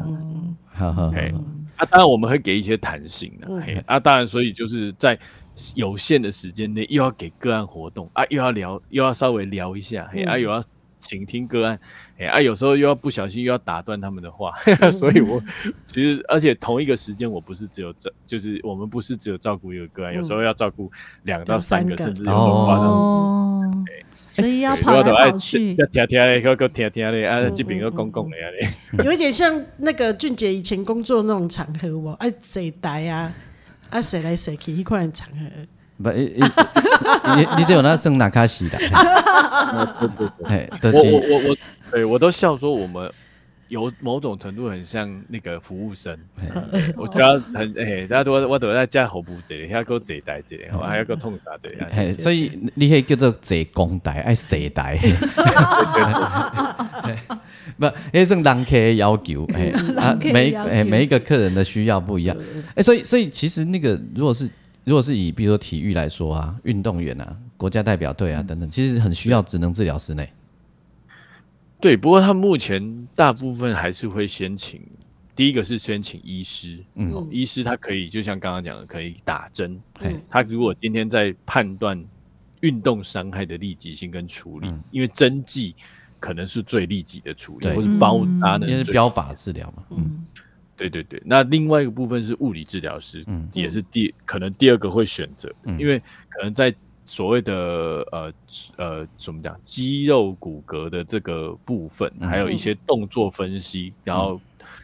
[0.80, 1.12] 哦，
[1.78, 5.18] 啊，当然我们会给一些弹性的，嗯、啊，当然，所以就是在
[5.76, 10.64] 有限的时间内，又要给个案活动啊，又要聊，又要稍微聊一下，嘿、嗯，啊，又要
[11.00, 11.80] 倾听个案，
[12.18, 14.52] 哎，啊，有时候又要不小心又要打断他们的话，
[14.82, 15.42] 嗯、所以我
[15.88, 20.92] 其实，而且同一个时间，我不是只有这，就是我们不是只有照顾一个个案，嗯、有时候要照顾
[21.24, 23.86] 两到三个，甚至有时候夸张。
[24.34, 28.50] 哦所以要跑来跑去，再听听嘞，个个听听嘞，啊，这边个公共的啊，
[29.06, 33.32] 有一点像那个俊杰以前工作那种场合哦，啊，谁带啊？
[33.92, 35.46] 啊，谁来谁去一块场合？
[36.02, 36.10] 不，
[37.38, 38.80] 你你只有那圣纳卡西的，
[40.82, 41.58] 我我我我，
[41.92, 43.12] 对我都笑说我们。
[43.74, 46.16] 有某种程度很像那个服务生，
[46.96, 51.78] 我觉得很诶，大家都我都在家服务这里，还要个坐台这里，还要个冲啥这里，
[52.14, 55.00] 所以你可以叫做坐公台，爱坐台，
[57.80, 59.44] 不，那是人客的要求，
[59.98, 62.38] 啊，每哎每一个客人的需要不一样，
[62.76, 64.48] 哎，所以所以其实那个如果是
[64.84, 70.24] 如果是以比如说体育来说啊，运动员啊，国家代表队啊等等，其实很需要职能治疗师呢。
[71.84, 74.82] 对，不过他目前大部分还是会先请，
[75.36, 82.02] 第一个是先请医师，嗯，医师他可以就像刚刚讲的，可以打针，嗯，他如果今天在判断
[82.62, 85.76] 运动伤害的立即性跟处理，嗯，因为针剂
[86.22, 90.26] 可能是最立即的处理，或是包扎呢，因为是标靶治疗嘛，嗯，
[90.78, 96.74] 对对对，那另外一个部分是物理治疗师，嗯，也是第可能第二个会选择，嗯，因为可能在。
[97.06, 97.54] 所谓的
[98.12, 98.34] 呃
[98.78, 99.60] 呃，怎么讲？
[99.64, 104.40] 肌肉骨骼的这个部分，还有一些动作分析，嗯、然后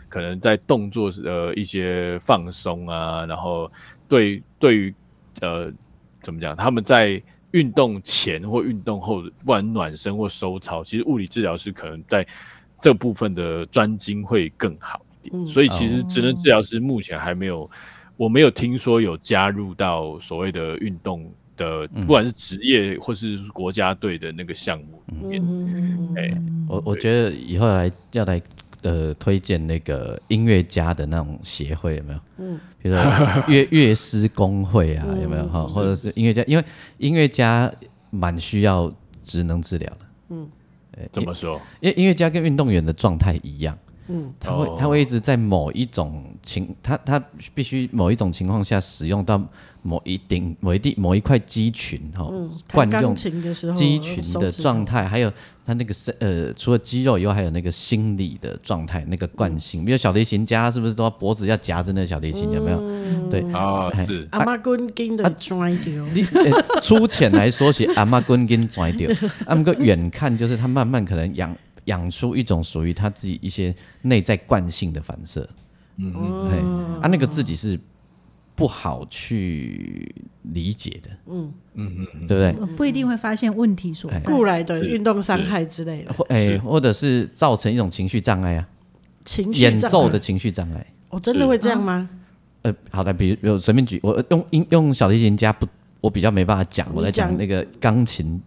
[0.10, 3.72] 可能在动作呃一些放松啊，然后
[4.08, 4.94] 对对于
[5.40, 5.72] 呃
[6.22, 6.56] 怎么讲？
[6.56, 12.28] 他们在运动前或运动后，不管暖身或收操，其实物理治疗师可能在
[12.82, 15.42] 这部分的专精会更好一点。
[15.42, 17.70] 嗯、所以其实职能治疗师目前还没有，
[18.18, 21.32] 我没有听说有加入到所谓的运动。
[21.60, 28.42] 的不管是职业或是国家队的那个项目里面，嗯欸、我我觉得以后来要来
[28.84, 32.20] 呃推荐那个音乐家的那种协会有没有？
[32.38, 33.04] 嗯，比如说
[33.48, 35.66] 乐 乐师工会啊，有没有哈？
[35.68, 36.64] 或者是音乐家，因为
[36.98, 37.70] 音乐家
[38.10, 38.92] 蛮需要
[39.22, 40.06] 职能治疗的。
[40.30, 40.50] 嗯，
[41.12, 41.62] 怎么说？
[41.82, 43.78] 因为音乐家跟运动员的状态一样。
[44.10, 49.40] 嗯，他会他会一直在某一种情，他他必须某一种情况下使用到
[49.84, 52.28] 某一定某一地某一块肌群哈，
[52.74, 55.32] 惯用肌群的状态，还有
[55.64, 59.86] 他那个是呃，除了肌肉以外，还有那个心理的状态，那个惯性。
[59.86, 62.52] 比如小提琴家是不是都要脖子要夹着那个小提琴？
[62.52, 63.30] 有没有？
[63.30, 66.04] 对啊，是阿妈滚筋的拽掉。
[66.16, 66.26] 你
[66.82, 69.08] 粗浅来说是阿妈滚筋拽掉，
[69.48, 71.56] 那么个远看就是他慢慢可能养。
[71.90, 75.48] 养出一种属于他自己一些内在惯性的反射，
[75.98, 76.14] 嗯。
[76.16, 77.78] 嗯，啊，那个自己是
[78.56, 81.52] 不好去理解的，嗯。
[81.74, 82.76] 嗯嗯，对不对？
[82.76, 88.68] 不一定会发现问题所在，故来的运动伤害之类的，或哎，或者是造成一种情绪障碍啊，
[89.26, 92.10] 情绪演奏的情绪障碍，哦，真的会这样吗？
[92.64, 95.66] 呃，好的，比如比如随便举，我用音用小提琴家不，
[96.02, 97.36] 我比较没办法讲，我在讲。
[97.36, 98.40] 那个钢琴。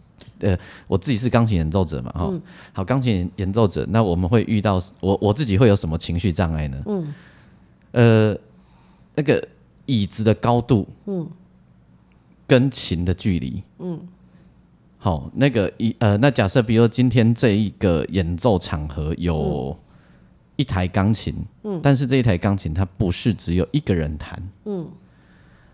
[0.43, 6.83] 呃，我自己是钢琴演奏者嘛，哈、嗯，好，钢琴演奏者，那我们会遇到我我自己会有什么情绪障碍呢？
[6.87, 7.15] 嗯，
[7.93, 8.37] 呃，
[9.15, 9.43] 那个
[9.87, 11.27] 椅子的高度，嗯，
[12.47, 14.01] 跟琴的距离，嗯，
[14.99, 19.77] 好，那个一呃，那假设比如说今天这一个演奏场合有
[20.57, 24.87] 一台钢琴，嗯，但是这一台钢琴它不是只有一个人弹，嗯。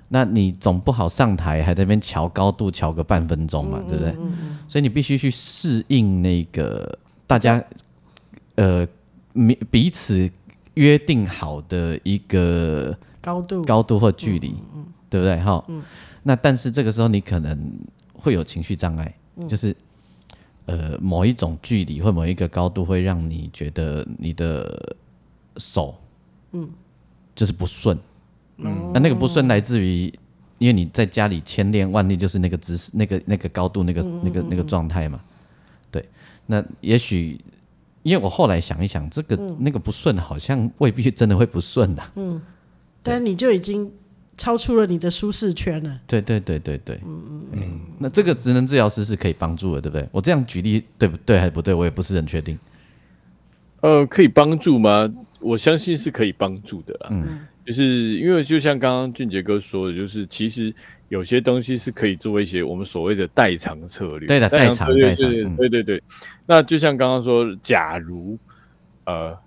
[0.09, 4.16] 那你总不好上台还在那边调高度调个半分钟嘛，对不对？
[4.66, 7.62] 所以你必须去适应那个大家
[8.54, 8.86] 呃
[9.34, 10.30] 彼彼此
[10.74, 14.54] 约定好的一个高度高度或距离，
[15.11, 15.38] 对不对？
[15.40, 15.62] 哈，
[16.22, 17.78] 那但是这个时候你可能
[18.14, 19.14] 会有情绪障碍，
[19.46, 19.76] 就是
[20.66, 24.96] 呃某一种距离或某一个高度会让你觉得你的
[25.59, 25.94] 手
[26.52, 26.68] 嗯
[27.34, 27.98] 就是不顺。
[28.59, 30.12] 嗯，那那个不顺来自于，
[30.59, 35.20] 因为你在家里千练万练，就是那个姿势、那个那个高度、那个那个那个状态嘛。
[35.90, 36.04] 对，
[36.46, 37.40] 那也许，
[38.02, 42.02] 因为我后来想一想，这个那个不顺好像未必真的会不顺的。
[42.16, 42.40] 嗯，
[43.02, 43.90] 但你就已经
[44.36, 46.00] 超出了你的舒适圈了。
[46.06, 47.80] 对对对对对，嗯嗯嗯。
[47.98, 50.09] 那这个职能治疗师是可以帮助的，对不对？
[50.12, 51.72] 我这样举例对不对还是不对？
[51.72, 52.59] 我也不是很确定。
[53.80, 55.09] 呃，可以帮助吗？
[55.40, 57.09] 我相信是可以帮助的啦。
[57.12, 60.75] 嗯，就是因为就像刚刚俊杰哥说的，就是其实
[61.11, 64.27] 有些东西是可以做一些我们所谓的代偿策略。
[64.27, 65.14] 对的，代偿策略，
[65.59, 66.03] 对对对。
[66.47, 68.39] 那就像刚刚说，假如
[69.05, 69.39] 呃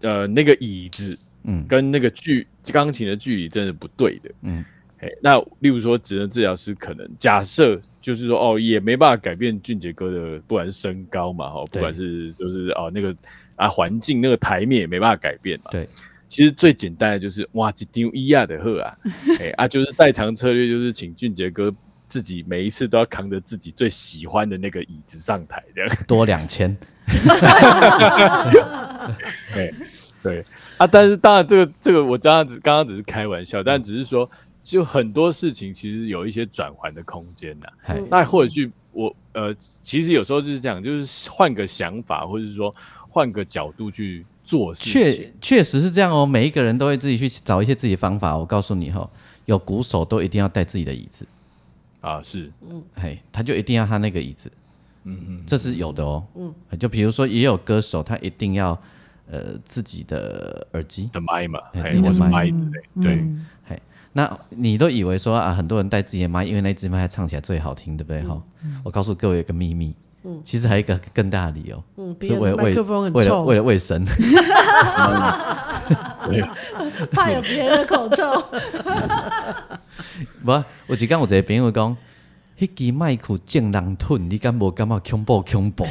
[0.00, 4.64] 呃那个椅子，嗯，跟那个距钢琴的距离真的不对的，嗯，
[5.00, 7.78] 哎，那例如说职能治疗师可能假设。
[8.00, 13.14] 就是说哦，也没办法改变俊杰哥的，不管是身高嘛，哈，不管是就是哦那个
[13.56, 15.70] 啊环境那个台面也没办法改变嘛。
[15.72, 15.86] 对，
[16.28, 18.96] 其实最简单的就是哇，一丢一亚的喝啊，
[19.40, 21.74] 哎啊，就是代偿策略，就是请俊杰哥
[22.08, 25.96] 自己每一次都要扛着自己最喜欢的那个椅子上台，这样。
[26.06, 26.76] 多两千。
[29.52, 29.74] 对
[30.22, 30.44] 对。
[30.76, 34.30] 啊，但是当然这个这个我刚刚只刚刚只是开玩笑，但只是说。
[34.60, 37.66] 就很多事情其实有一些转换的空间呐、
[38.10, 42.74] 那或者去我呃，其实有时候就是这样，就是换个想法，或者是说
[43.08, 44.92] 换个角度去做事情。
[44.92, 48.34] 确确实是这样哦，每一个人都会自己去找一些自己的方法。
[48.34, 49.10] 我告诉你哈、哦，
[49.44, 51.26] 有鼓手都一定要带自己的椅子。
[52.00, 54.50] 啊，是，嗯，嘿，他就一定要他那个椅子，
[55.04, 58.80] 嗯嗯，这是有的哦，嗯，就比如说也有歌手，他一定要
[59.30, 61.10] 呃自己的耳机。
[61.12, 62.44] 的麦嘛，自己的麦，
[63.02, 63.82] 对，嗯、嘿。
[64.12, 68.22] 那你都以为说啊，很多人带自己的麦，因为那支麦还唱起来最好听，对不对？
[68.22, 69.94] 哈、嗯，我告诉各位一个秘密，
[70.28, 74.04] 嗯，其实还有一个更大的理由，嗯，为了麦克风很臭，为了卫生，
[77.10, 78.44] 怕有别人的口臭。
[80.44, 81.96] 不，我只刚我这个朋友讲，
[82.58, 85.86] 那支麦克正人吞，你敢无感觉恐怖恐怖？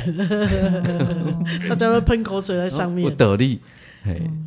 [1.67, 3.59] 他在那喷口水在上面，不得力。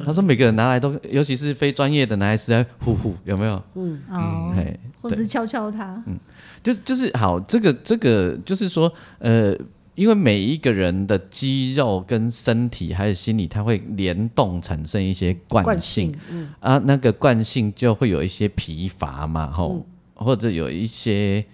[0.07, 3.63] 他说每个人拿来都，尤其是非专业的拿来是在呼呼，有没有？
[3.75, 6.03] 嗯哦，嘿，或者是敲敲它。
[6.07, 6.19] 嗯，
[6.63, 9.55] 就就是好，这个这个就是说，呃，
[10.01, 16.49] 因为每一个人的肌肉跟身体还有心理，它会联动产生一些惯性，惯性嗯。
[16.59, 19.85] 啊，那个惯性就会有一些疲乏嘛，吼，嗯、
[20.15, 21.45] 或者有一些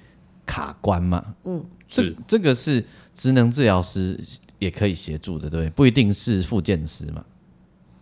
[0.47, 4.17] 卡关嘛，嗯，这这个是职能治疗师
[4.61, 7.25] 也可以协助的，对，不一定是复健师嘛。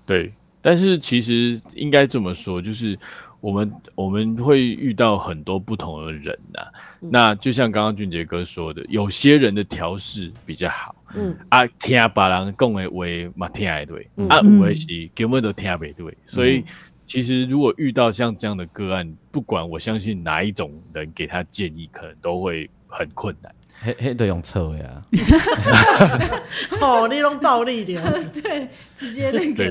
[0.04, 0.30] 对，
[0.60, 2.98] 但是其实应该这么说，就是
[3.44, 6.72] 我们我们会遇到很多不同的人呐、啊。
[7.02, 16.16] 嗯、那就像刚刚俊杰哥说的，有些人的调试比较好，嗯啊，听别人讲的话嘛听得对，嗯、啊，有的是根本都听不对。
[16.24, 16.64] 所以
[17.04, 23.54] 其实如果遇到像这样的个案，不管我相信哪一种人给他建议，可能都会很困难。
[23.84, 25.02] 黑黑都用错呀！
[26.80, 28.00] 哦，你用暴力的，
[28.32, 28.66] 对，
[28.96, 29.70] 直接那个。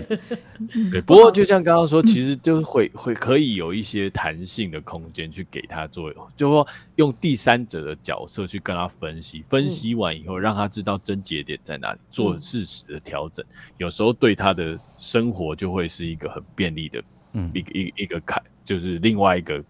[0.92, 13.44] 对，不过就像刚刚说，其实就会会可以有一些弹性的空间去给他做，就说用第三者的角色去跟他分析，分析完以后让他知道症结点在哪里，做适时的调整。
[13.78, 17.04] 有时候对他的生活就会是一个很便利的，
[17.34, 19.64] 嗯，一个一一个看，就是另外一个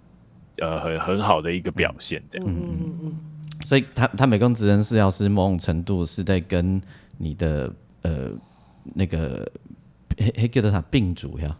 [0.57, 2.47] 呃很很好的一个表现，这样。
[2.49, 3.19] 嗯嗯嗯。
[3.63, 6.81] 所以他他美工职能治疗师某种程度是在跟
[7.17, 8.29] 你的呃
[8.93, 9.49] 那个
[10.17, 11.57] 黑黑叫做啥病主呀，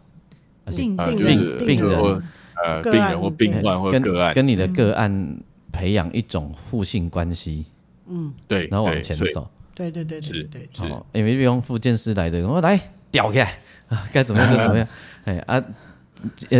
[0.66, 2.22] 病病病人。
[2.64, 4.32] 呃病人或病患或个案。
[4.32, 5.36] 跟你的个案
[5.72, 7.66] 培养一种互信关系，
[8.06, 8.32] 嗯。
[8.46, 12.80] 对，然后往前走，对对对对对，好，因为用复健师来的，我来
[13.10, 13.58] 吊起来。
[13.88, 14.86] 啊， 该怎么样就怎么样，
[15.24, 15.62] 哎啊。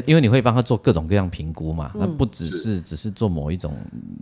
[0.07, 3.75] 因为你会帮他做各种各样评估嘛，那、嗯、不只是，是只是做某一种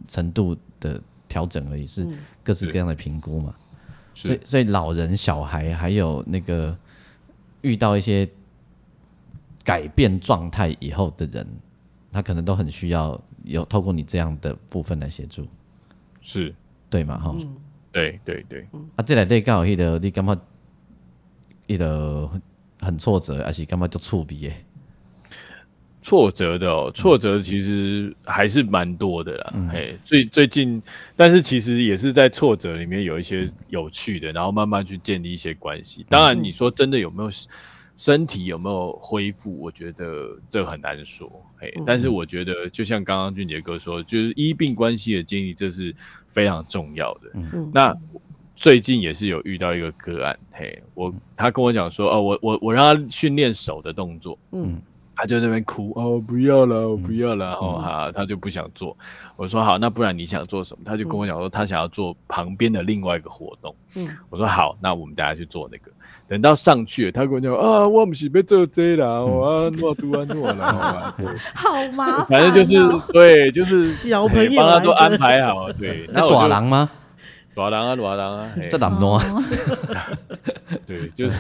[0.07, 1.01] 程度的
[1.33, 2.07] 调整而已，是
[2.45, 3.55] 各式各样的评估嘛。
[4.15, 6.77] 所以，所以老人、小孩还有那个
[7.63, 8.29] 遇到一些
[9.65, 11.47] 改变状态以后的人，
[12.13, 15.47] 他可能都很需要有透过你这样的部分来协助，
[16.21, 16.55] 是
[16.91, 17.19] 对嘛？
[17.19, 17.57] 哈、嗯，
[17.91, 18.69] 对对对。
[18.97, 20.39] 啊，这来对刚好一个你感觉
[21.67, 22.31] 一个
[22.81, 24.65] 很挫折，还是感觉就触笔诶？
[26.03, 29.55] 挫折的哦，挫折其实还是蛮多的啦。
[29.73, 30.83] 嘿，最最近，
[31.15, 36.05] 但是其实也是在挫折里面有一些有趣的，然后慢慢去建立一些关系。
[36.09, 37.31] 当然，你说真的有没有
[37.97, 41.31] 身体有没有恢复，我觉得这很难说。
[41.57, 45.95] 嘿，但是我觉得就像刚刚俊杰哥说，就是医病关系的建立，这是
[46.27, 47.31] 非常重要的。
[47.35, 47.97] 嗯那
[48.57, 54.83] 最近也是有遇到一个个案，嘿，我他跟我讲说，哦，我我我让他训练手的动作，嗯。
[55.15, 58.97] 他就在那边哭哦，不要了，我不要了，然后哈，他就不想做。
[59.37, 60.83] 我说好，那不然你想做什么？
[60.85, 63.75] 他就跟我讲说，他想要做旁边的另外一个活动。
[63.95, 65.91] 嗯，我说好，那我们大家去做那个。
[66.29, 71.15] 等到上去了，他跟我讲啊，我不是被做这啦，我啊诺都 啊诺了，
[71.55, 72.27] 好麻烦。
[72.27, 72.75] 反正就是
[73.13, 75.71] 对，就是小朋友帮他都安排好。
[75.73, 76.89] 对， 那大人吗？
[77.55, 79.21] 大人啊，大人啊，这怎么弄？
[80.87, 81.37] 对，就是。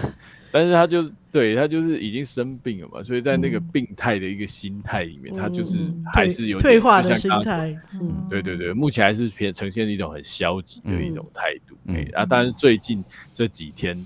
[0.53, 5.79] 但是他就对他就是已经生病了嘛，所以在那个病态的一个心态里面，嗯、他就是
[6.13, 7.75] 还是有退化的心态。
[7.95, 11.75] 嗯，对对对，目前还是偏呈现一种很消极的一种态度。
[11.87, 13.99] 嗯，欸、啊，但是最近这几天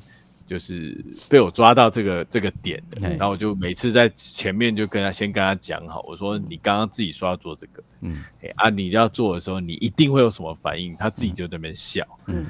[0.46, 0.96] 就是
[1.28, 12.46] 被我抓到这个这个点的，后我就每次在前面就跟他先跟他讲好，我说你刚刚自己说要做这个，嗯，欸、啊，你要做的时候你一定会有什么反应，他自己就在那边笑，嗯。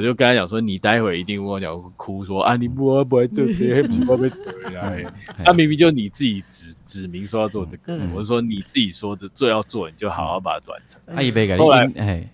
[0.00, 5.12] 嗯我就跟他讲说，你待会一定跟我讲哭说啊，你不不会做这些， 不会被责呀。
[5.44, 10.98] 他明明就你自己指指明说要做这个，我说你自己说的最要做，你就好好把它完成。
[11.14, 12.30] 他一杯给你，哎，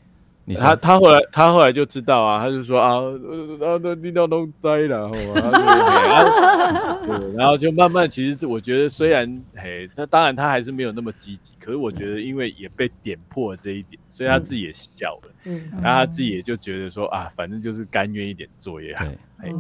[0.55, 3.03] 他他后来他后来就知道啊，他就说啊，啊
[3.83, 5.11] 那领导都栽了，
[7.37, 15.31] 然后就慢慢，其实我觉得虽然嘿，他当然他还是没有那么积极，可是我觉得因为也被点破了这一点，所以他自己也笑了。
[15.47, 19.05] 嗯，然后他自己也就觉得说啊，反正就是甘愿一点做也好，
[19.39, 19.51] 哎，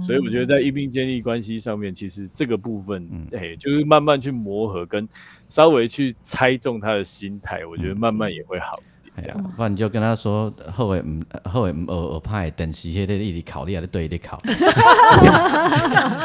[0.00, 5.08] 所以我觉得在医病建立关系上面，其实这个部分，哎，就是慢慢去磨合，跟
[5.48, 8.78] 稍微去猜中他的心态，我觉得慢慢也会好。
[8.78, 8.82] 一
[9.22, 9.34] 点。
[9.34, 14.40] 这样，不然你就跟他说，后尾唔后尾唔学学派，等时迄个一直考，你还得对一考。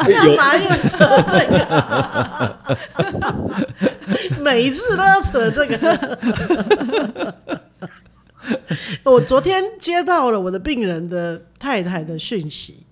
[0.06, 2.58] 干嘛又扯这个？
[4.42, 7.36] 每一次都要扯这个。
[9.06, 12.84] 我昨天接到了我的病人的太太的讯息，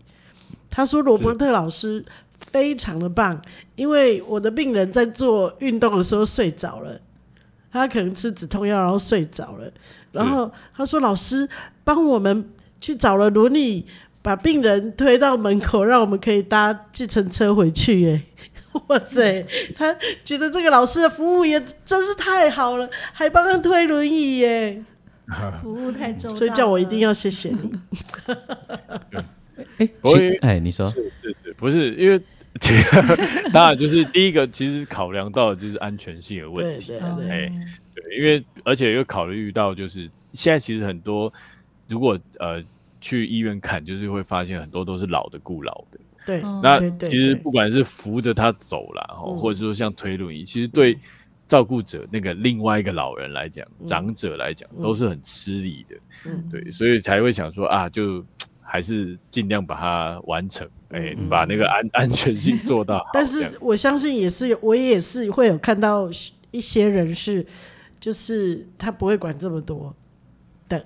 [0.70, 2.06] 他说罗伯特老师
[2.52, 3.41] 非常的棒，
[3.76, 7.00] 因为我的病人在做运动的时候睡着了，
[7.72, 9.72] 他可能吃止痛药然后睡着了，
[10.11, 11.47] 然后他说老师
[11.84, 12.49] 帮我们
[12.82, 13.86] 去找了轮椅，
[14.22, 18.01] 把病人推到门口，让我们可以搭计程车回去。
[18.01, 18.22] 耶，
[18.88, 19.45] 哇塞，
[19.76, 24.84] 他觉得这个老师的服务也真是太好了，还帮他推轮椅耶。
[25.61, 27.72] 服务太周到，所以叫我一定要谢谢你。
[29.78, 29.89] 哎，
[30.41, 32.20] 哎，你说是是是，不是因为
[33.53, 36.88] 当然就是第一个，其实考量到的就是安全性的问题。
[36.88, 37.51] 对对对，
[37.95, 41.32] 对，因为而且又考虑到就是现在其实很多，
[41.88, 42.64] 如果呃
[43.01, 45.99] 去医院看，就是会发现很多都是老的顾老的。
[46.26, 50.97] 对，那其实不管是扶着他走了，或者说像推轮椅，其实对。
[51.49, 55.95] 照顾者那个另外一个老人来讲，嗯、长者来讲都是很吃力的，
[56.28, 58.24] 嗯、对，所以才会想说啊，就
[58.62, 63.05] 还是尽量把它完成，哎、嗯欸，把那个安 安全性做到。
[63.13, 66.09] 但是我相信也是有，我也是会有看到
[66.51, 67.45] 一些人是，
[67.99, 69.93] 就是他不会管这么多
[70.67, 70.83] 的。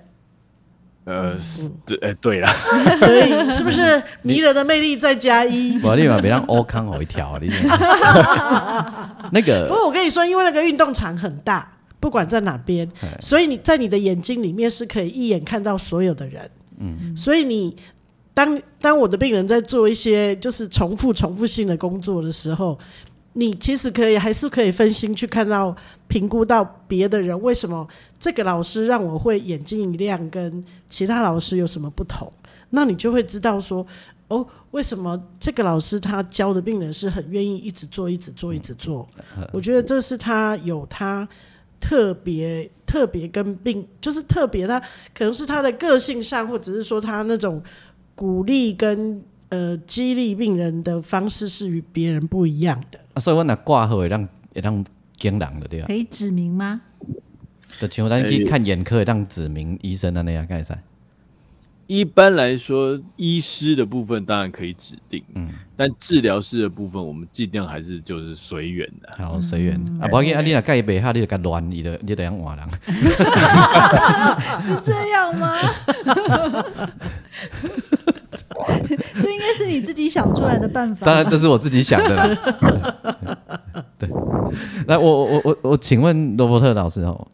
[1.04, 2.48] 呃，是，对，哎，对了，
[2.98, 5.78] 所以是不是迷人的魅力再加一？
[5.82, 7.48] 我立马别让欧康好一条，你
[9.32, 9.66] 那个。
[9.68, 12.90] 不过我跟你说，因为那个运动场很大，不管在哪边，
[13.20, 16.50] 所以你在你的眼睛里面是可以一眼看到所有的人。
[16.78, 17.76] 嗯，所以你
[18.34, 22.78] 当当我的病人在做一些就是重复重复性的工作的时候。
[23.36, 25.74] 你其实可以还是可以分心去看到、
[26.06, 27.84] 评估到别的人为什么
[28.16, 32.32] 这个老师让我会眼睛一亮，跟其他老师有什么不同？
[32.70, 33.84] 那你就会知道说，
[34.28, 39.04] 哦，为什么这个老师他教的病人是很愿意一直做、一直做、一直做？
[39.52, 41.28] 我觉得这是他有他
[41.80, 44.78] 特别、特别跟病，就是特别他
[45.12, 47.60] 可能是他的个性上，或者是说他那种
[48.14, 52.98] 鼓励跟呃激励病人的方式是与别人不一样的。
[53.14, 54.22] 啊，所以我那挂号会让
[54.54, 54.84] 会让
[55.16, 55.86] 惊人的对吧？
[55.86, 56.80] 可以指名吗？
[57.80, 60.78] 就像咱去看眼科，让指名医生的那样，该噻。
[61.86, 69.74] 一般来说，医师的部分当然可以指定，嗯，但治疗师的部分，我们尽量还是就是随缘的，好随缘。
[70.00, 72.66] 啊，不要紧，啊，你若盖白哈，你就该乱，你的你得样换人。
[74.62, 75.54] 是这样吗？
[79.56, 81.04] 是你自己想出来的办法。
[81.04, 83.38] 当然，这是我自己想的啦。
[83.98, 84.08] 对，
[84.86, 87.26] 来，我我我我请问罗伯特老师哦，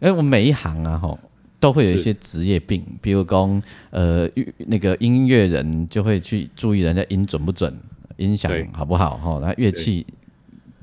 [0.00, 1.18] 因为我每一行啊吼
[1.58, 7.74] 都会有一些职业病，是比如讲呃那个音乐人就会去注意人家音准不准，
[8.16, 10.06] 音响好不好哈，那乐器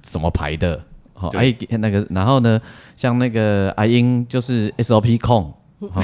[0.01, 0.81] 怎么排的，
[1.13, 2.59] 好，哎那个然后呢，
[2.95, 5.53] 像那个阿英就是 SOP 控。
[5.80, 6.03] 哦，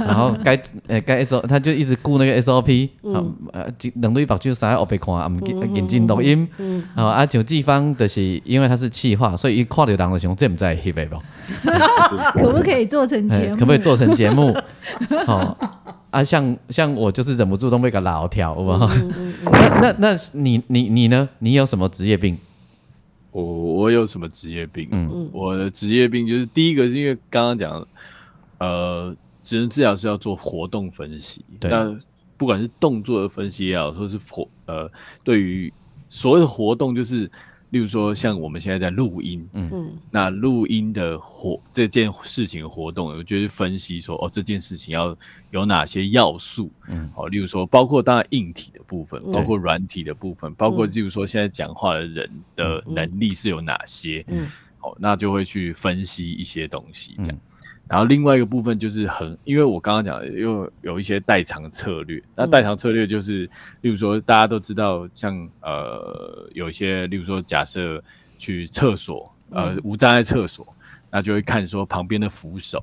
[0.00, 0.54] 然后该
[0.86, 5.40] 呃该 S O，他就一直顾那个 S O P，好呃，两对白就三个黑白看，啊，唔
[5.74, 6.46] 认真录音，
[6.94, 11.16] 好啊，像季芳就是因为他是企划，所以一看到人就想这不在翕的不？
[12.38, 13.56] 可不可以做成节目？
[13.56, 14.54] 可不可以做成节目？
[15.24, 15.56] 好
[16.10, 18.90] 啊，像像我就是忍不住都被个老条，好不好？
[19.50, 21.26] 那那那你你你呢？
[21.38, 22.36] 你有什么职业病？
[23.30, 24.86] 我我有什么职业病？
[24.90, 27.86] 嗯，我的职业病就是第一个是因为刚刚讲。
[28.58, 31.98] 呃，职能治疗是要做活动分析，对那
[32.36, 34.90] 不管是动作的分析也好，或是活呃，
[35.24, 35.72] 对于
[36.08, 37.30] 所谓的活动，就是
[37.70, 45.16] 例如说像我们现在在录音，嗯，那录音的活这件事情的活动，我就是分析说，哦，这件事情要
[45.50, 54.46] 有哪些要素，嗯，好，例如说包括当然硬体的部分，包括软体的部分，包括例如说现在讲话的人的能力是有哪些，嗯，
[54.78, 57.32] 好，那就会去分析一些东西，这样。
[57.32, 57.40] 嗯
[57.88, 62.20] 然后另外一个部分就是很，因为我刚刚讲的又有一些代偿策略。
[62.34, 63.48] 那代偿策略就是，
[63.80, 68.02] 例如说大家都知道，像呃有一些，例如说假设
[68.38, 70.66] 去厕所，呃无障碍厕所，
[71.10, 72.82] 那就会看说旁边的扶手，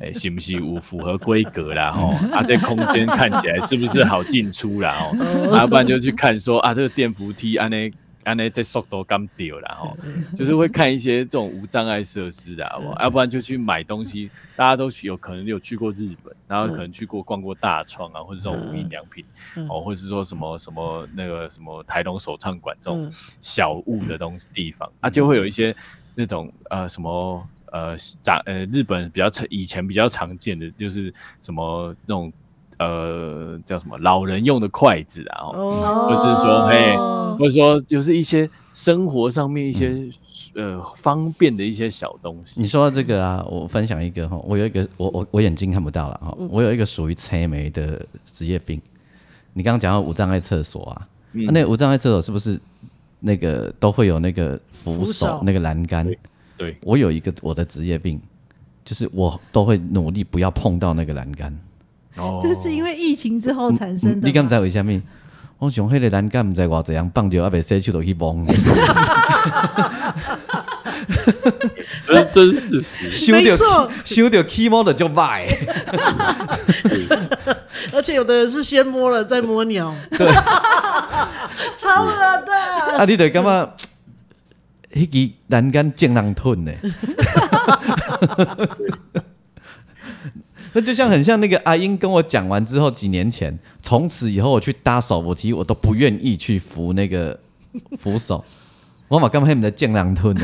[0.00, 5.16] 哎行不行，符符合规格啦吼，啊这空间看起来是不是好进出啦吼，
[5.54, 7.90] 要不然就去看说啊这个电扶梯安呢。
[8.26, 9.96] 安内在速度刚掉了哈，
[10.34, 12.64] 就是会看一些这种无障碍设施的？
[13.00, 14.30] 要不然就去买东西。
[14.56, 19.24] 大家都有可能有去过日本，然后可能去过逛过大创啊，或者这种无印良品
[19.68, 25.76] 哦，或者是说什么什么那个什么台东手创馆这种小物的东西地方，啊，就会有一些
[26.14, 32.32] 那种呃什么呃长呃日本比较常以前比较常见的就是什么那种。
[32.78, 36.96] 呃，叫什么老人用的筷子啊，哦或者是说，嘿，
[37.38, 39.88] 或者说就是一些生活上面一些、
[40.54, 42.60] 嗯、呃方便的一些小东西。
[42.60, 48.78] 你说到这个啊，我分享一个哈，我有一个我我我眼睛看不到了哈，我有一个属于青梅的职业病。
[49.54, 52.60] 你刚刚讲到无障碍厕所啊，嗯、那无障碍厕所是不是
[53.20, 56.06] 那个都会有那个扶手，扶手那个栏杆？
[56.58, 58.20] 对，我有一个我的职业病，
[58.84, 61.58] 就是我都会努力不要碰到那个栏杆。
[62.16, 64.26] 哦，这是因为疫情之后产生的。
[64.26, 65.00] 你刚才为什么？
[65.58, 68.36] 我想迄个栏杆唔知我怎样绑就要被伸手都去摸。
[72.06, 73.32] 这真是事实。
[73.36, 75.46] 没错，修掉 keyboard 的就卖。
[77.92, 79.94] 而且有的人是先摸了再摸鸟。
[80.10, 80.26] 对。
[81.78, 82.98] 超恶的。
[82.98, 83.70] 啊，你得干嘛？
[84.92, 86.72] 迄个栏杆正人吞呢？
[90.76, 97.40] 那就像很像那个阿英跟我讲完之后，几年前，从此以后我去搭手扶梯，我都不愿意去扶那个
[97.96, 98.44] 扶手。
[99.08, 100.36] 我嘛干嘛还没得降两吞？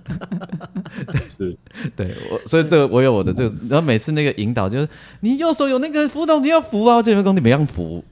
[1.28, 1.54] 是，
[1.94, 4.88] 对，我所以这个我有我的这个，然后每次那个引导就是，
[5.20, 8.02] 你右手有那个扶手，你要扶啊，这边工你没让扶。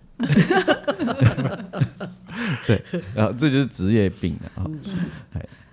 [2.67, 2.83] 对，
[3.15, 4.69] 然后这就是职业病啊。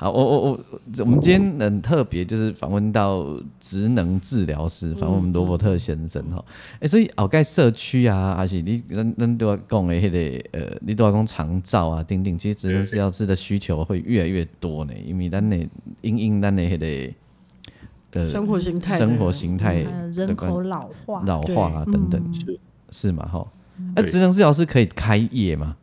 [0.01, 0.59] 好，我我我，
[0.97, 3.23] 我们今天很特别，就是访问到
[3.59, 6.43] 职能治疗师，访问我们罗伯特先生哈。
[6.77, 15.55] 哎、嗯欸，所以后盖社区啊，还是你恁恁都要讲的迄个呃，你都要讲长照啊，等等，其实职能治疗师的需求会越来越多呢，因为咱的
[16.01, 17.13] 因应咱的迄个
[18.09, 23.47] 的生活形态、生活形态、人口老化、老化啊等等，是是嘛哈？
[23.95, 25.77] 那职能治疗师可以开业吗？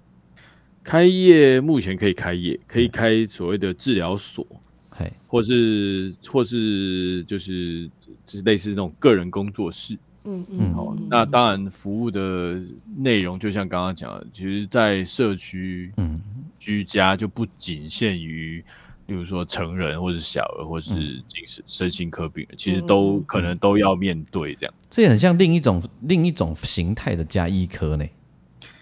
[0.89, 4.47] 开业目前可以开业，可以开所谓的治疗所，
[4.89, 5.13] 嘿。
[5.27, 7.91] 或是或是就是
[8.25, 12.59] 就是类似那种个人工作室，嗯嗯，好，那当然服务的
[12.97, 16.19] 内容就像刚刚讲的，其实，在社区嗯。
[16.59, 18.65] 居家就不仅限于，
[19.07, 20.93] 例如说成人或是小儿或是
[21.29, 28.05] 精神身心科病人，其实都可能都要面对这样，这也很像另一种另一种形态的加医科呢。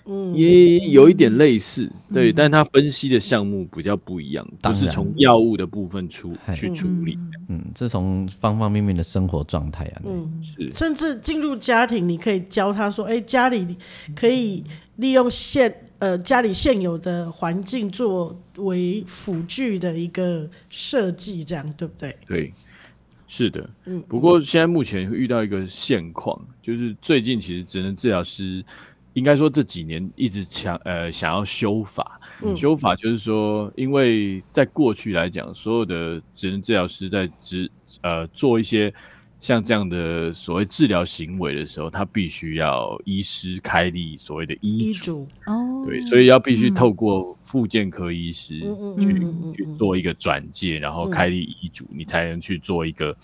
[0.09, 7.19] 嗯，也有一点类似，对，但他分析的项目比较不一样，就是从药物的部分出去处理。
[7.49, 13.77] 嗯，这从方方面面的生活状态啊，嗯，是，甚至进入家庭，你可以教他说，哎，家里
[14.15, 14.63] 可以
[14.97, 22.17] 利用现呃家里现有的环境作为辅具的一个设计，这样对不对？
[22.29, 22.55] 对，
[23.27, 24.01] 是的，嗯。
[24.07, 28.65] 不过现在目前遇到一个现况，就是最近其实只能治疗师。
[29.17, 37.71] 应该说这几年一直强呃想要修法，嗯、修法就是说，因为在过去来讲，所有的职能治疗师在职
[38.03, 38.93] 呃做一些
[39.41, 48.61] 像这样的所谓治疗行为的时候，他必须要医师开立所谓的医嘱哦，对，所以要必须透过复健科医师
[49.01, 53.17] 去、嗯、去做一个转介，然后开立医嘱，嗯、你才能去做一个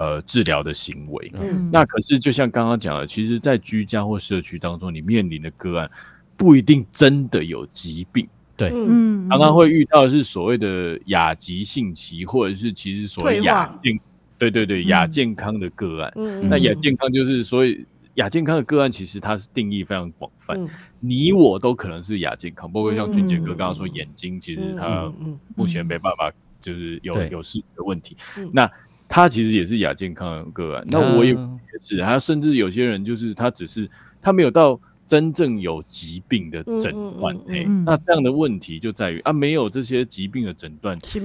[0.00, 1.30] 呃治疗的行为。
[1.34, 5.88] 嗯，那可是就像刚刚讲的，其实，在居家或社区当中，你面临的个案
[6.36, 8.26] 不一定真的有疾病。
[8.56, 13.98] 对，嗯，常常会遇到的是所谓的亚急性期，或者是其实所谓亚健，
[14.38, 16.12] 对对对，亚健康的个案。
[16.16, 17.84] 嗯，那亚健康就是所谓
[18.14, 20.58] 亚健康的个案，其实它是定义非常广泛，
[20.98, 25.10] 你我都可能是亚健康，包括像俊杰哥刚刚说眼睛，其实他
[25.56, 26.30] 目前没办法，
[26.60, 28.16] 就是有有视觉问题，
[28.52, 28.70] 那
[29.10, 30.86] 他其实也是亚健康的个案。
[30.88, 31.36] 那我也
[31.82, 33.86] 是，他甚至有些人就是他只是
[34.22, 34.80] 他没有到。
[35.10, 41.18] 真正有疾病的诊断，哎，那这样的问题就在于啊，没有这些疾病的诊断，是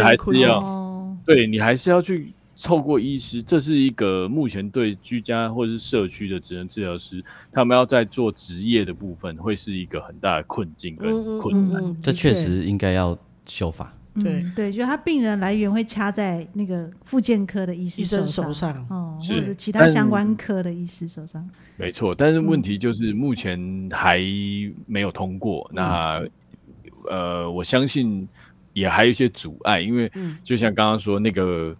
[0.00, 7.20] 还是要对你还是要去透过医师，这是一个目前对居家或者是社区的职能治疗师，
[7.50, 12.00] 他们要在做职业的部分，会是一个很大的困境跟困难。
[12.00, 13.92] 这确实应该要修法。
[14.22, 21.48] 对、嗯、对，就他病人来源会掐在那个复健科的医师手上，手上哦，或者其他相关科的医师手上。
[21.76, 23.58] 没错，但是问题就是目前
[23.92, 24.18] 还
[24.86, 25.68] 没有通过。
[25.72, 26.22] 嗯、那
[27.10, 28.26] 呃，我相信
[28.72, 30.10] 也还有一些阻碍，因为
[30.42, 31.76] 就像刚刚说那个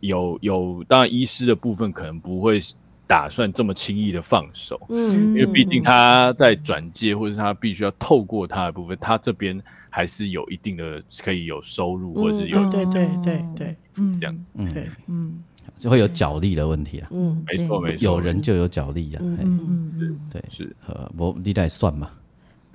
[0.00, 2.58] 有有，当然医师的部分可能不会
[3.06, 9.62] 打算这么轻易的放手，嗯，因为毕竟他在转介或者是他必须要透过他的部分，他这边。
[9.90, 15.42] 还是有一定的可以有收入，或者是有对对对对，嗯，这样，嗯，对，嗯，
[15.76, 22.10] 就会有角力的问题啊，嗯，没错没错，有人就有角力啊，嗯嗯嗯，对是，呃，我你来算嘛，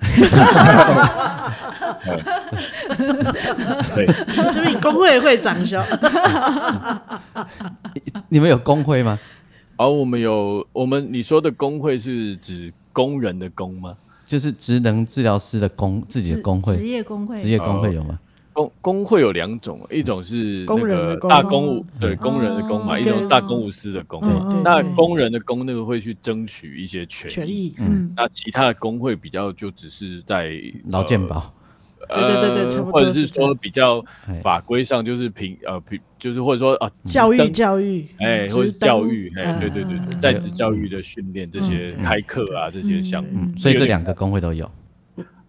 [3.94, 5.82] 对， 就是你工会会长兄，
[8.28, 9.18] 你们有工会吗？
[9.76, 13.96] 哦，我们有，我们你说的工会是指工人的工吗？
[14.26, 18.18] 就是职能治疗师的工自己的工会，职业工会，职业工会有吗？
[18.52, 24.20] 工工会有两种，一种是那个大公务，对工人的工嘛，一种大公务司的工。
[24.62, 30.52] 那工人的工那个会去争取一些权益，嗯，那其他的工会比较就只是在
[30.86, 31.52] 劳健保。
[32.08, 34.04] 对对对对，或者是说比较
[34.42, 44.70] 法规上就是平呃平，就是或者说啊教育教育，哎，或者教育，哎，对对对对，在职教育的训练这些开课啊这些项目，所以这两个工会都有。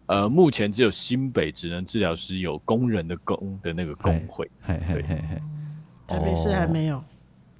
[0.07, 5.41] 呃，目前只有新北职能治疗师有工人的工的那个工会，嘿嘿嘿嘿，
[6.05, 7.03] 台北市还没有，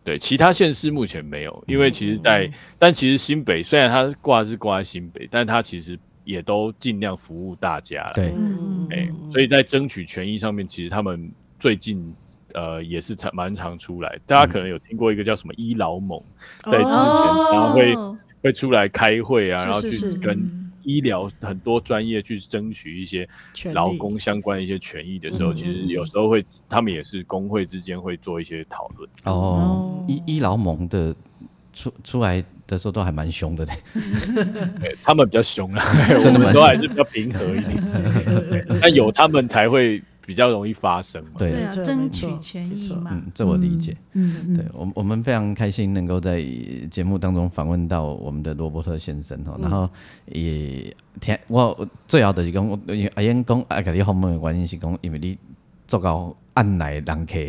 [0.03, 5.97] 对，其他县市目前没有，因为其实在但其实新北虽然它挂是挂在新北，但它其实。
[6.25, 8.33] 也都尽量服务大家了，对，
[8.89, 12.13] 哎，所以在争取权益上面，其实他们最近
[12.53, 14.19] 呃也是常蛮常出来。
[14.25, 16.21] 大家可能有听过一个叫什么医劳盟，
[16.63, 16.91] 在之前
[17.53, 17.95] 然后会
[18.41, 23.27] 会出来开会啊，然后去跟医疗很多专业去争取一些
[23.73, 29.09] 劳工相关的一些权益的时候，其实有时候会他们也是工会之间会做一些讨论。
[29.25, 31.15] 哦，医医劳盟的
[31.71, 32.43] 出出来。
[32.67, 33.73] 的时候都还蛮凶的嘞，
[35.03, 35.83] 他们比较凶啊，
[36.23, 38.79] 我们都还是比较平和一点。
[38.81, 41.29] 那有他们才会比较容易发生嘛。
[41.37, 43.11] 对啊，争取权益嘛。
[43.13, 43.95] 嗯，这我理解。
[44.13, 46.43] 嗯，对我我们非常开心能够在
[46.89, 49.87] 节目当中访问到我们的罗伯特先生哦，然后
[50.25, 55.37] 也听我最好的是讲，因为阿英讲爱给你访问的原因是讲，因为你
[55.85, 57.33] 做到按来人客。
[57.33, 57.47] 对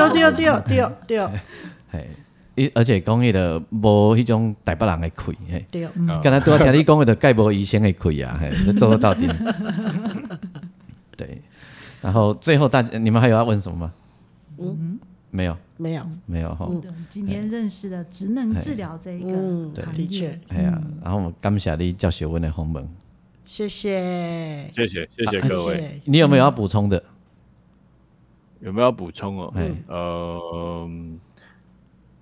[0.00, 1.28] 对对对对
[1.92, 2.08] 对，
[2.60, 2.72] 系。
[2.74, 5.16] 而且讲迄个无迄种台北人的气，
[5.50, 5.88] 嘿，对，
[6.22, 9.26] 刚才都听你讲的，盖无医生的气啊，嘿，做得到底。
[11.16, 11.40] 对，
[12.00, 13.92] 然后最后大家，你们还有要问什么吗？
[14.58, 14.98] 嗯，
[15.30, 16.68] 没有，没有，没有哈。
[17.08, 19.30] 今天认识了职能治疗这一个，
[19.74, 22.88] 对，的确，哎呀，然后我们感谢你教学问的访问，
[23.44, 26.00] 谢谢，谢谢，谢谢各位。
[26.04, 27.02] 你有没有要补充的？
[28.60, 29.54] 有没有要补充哦？
[29.88, 30.90] 呃。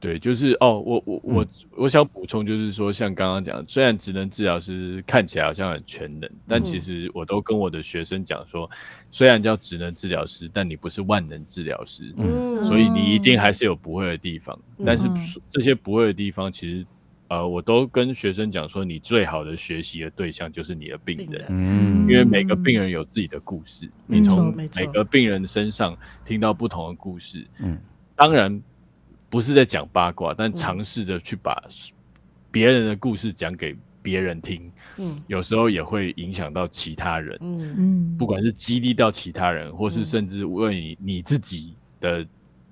[0.00, 1.46] 对，就是哦，我我我
[1.76, 8.70] 我想补充，就是说，像刚刚讲，虽然职能治疗师看起来好像很全能，但其实我都跟我的学生讲说，
[9.10, 14.56] 虽然叫职能治疗师，但你不是万能治疗师，嗯，所以你一定还是有不会的地方。
[14.86, 15.08] 但是
[15.50, 16.86] 这些不会的地方，其实
[17.26, 27.76] 呃，我都跟学生讲说，你最好的学习的对象就是你的病人，嗯，因为每个病人有自己的故事，你从每个病人身上听到不同的故事，嗯，
[28.14, 28.62] 当然。
[29.30, 31.62] 不是在讲八卦，但尝试着去把
[32.50, 37.74] 别人的故事讲给别人听，嗯，有时候也会影响到其他人，嗯。
[37.78, 42.26] 嗯，不管是激励到其他人，或是甚至为你你自己的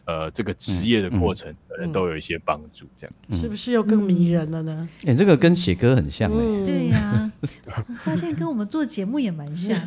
[0.07, 2.86] 呃这个职业的过程，可能都有一些帮助。
[2.96, 4.88] 这样 是不是又更迷人了呢？
[5.04, 6.36] 哎，这个跟写歌很像哎。
[6.64, 7.30] 对呀，
[8.02, 9.78] 发现跟我们做节目也蛮像。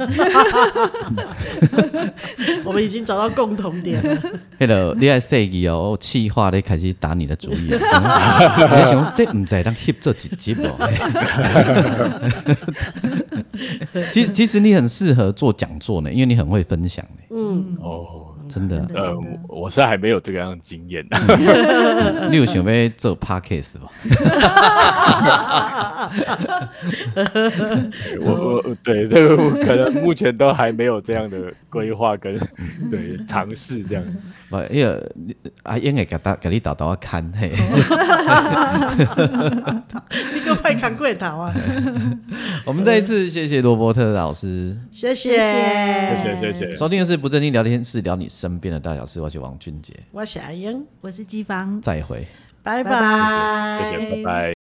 [2.63, 4.21] 我们已经找到共同点了。
[4.59, 7.77] Hello，你爱设计哦，企划咧开始打你的主意了。
[7.77, 10.63] 你想这唔在当翕做几集不？
[14.11, 17.05] 其实其实你很适合做讲座呢，因为你很会分享。
[17.29, 18.28] 嗯哦。
[18.49, 19.15] 真的，呃，
[19.47, 21.05] 我是还没有这个样的经验。
[22.31, 23.87] 你有想要做 podcast 吗？
[28.21, 32.37] 我我对这个可能目前都还没有这样的规划跟
[32.89, 34.03] 对尝试这样。
[34.49, 35.11] 不，因为
[35.63, 37.51] 阿英会给他给你导导看嘿。
[40.33, 41.53] 你个快看过头啊！
[42.65, 46.75] 我们再一次谢谢罗伯特老师，谢谢谢谢谢谢。
[46.75, 49.19] 收听的是不正经聊天室，聊你身边的大小事。
[49.19, 52.25] 我是王俊杰，我是阿英，我是季芳，再会，
[52.63, 54.58] 拜拜，谢谢，拜拜。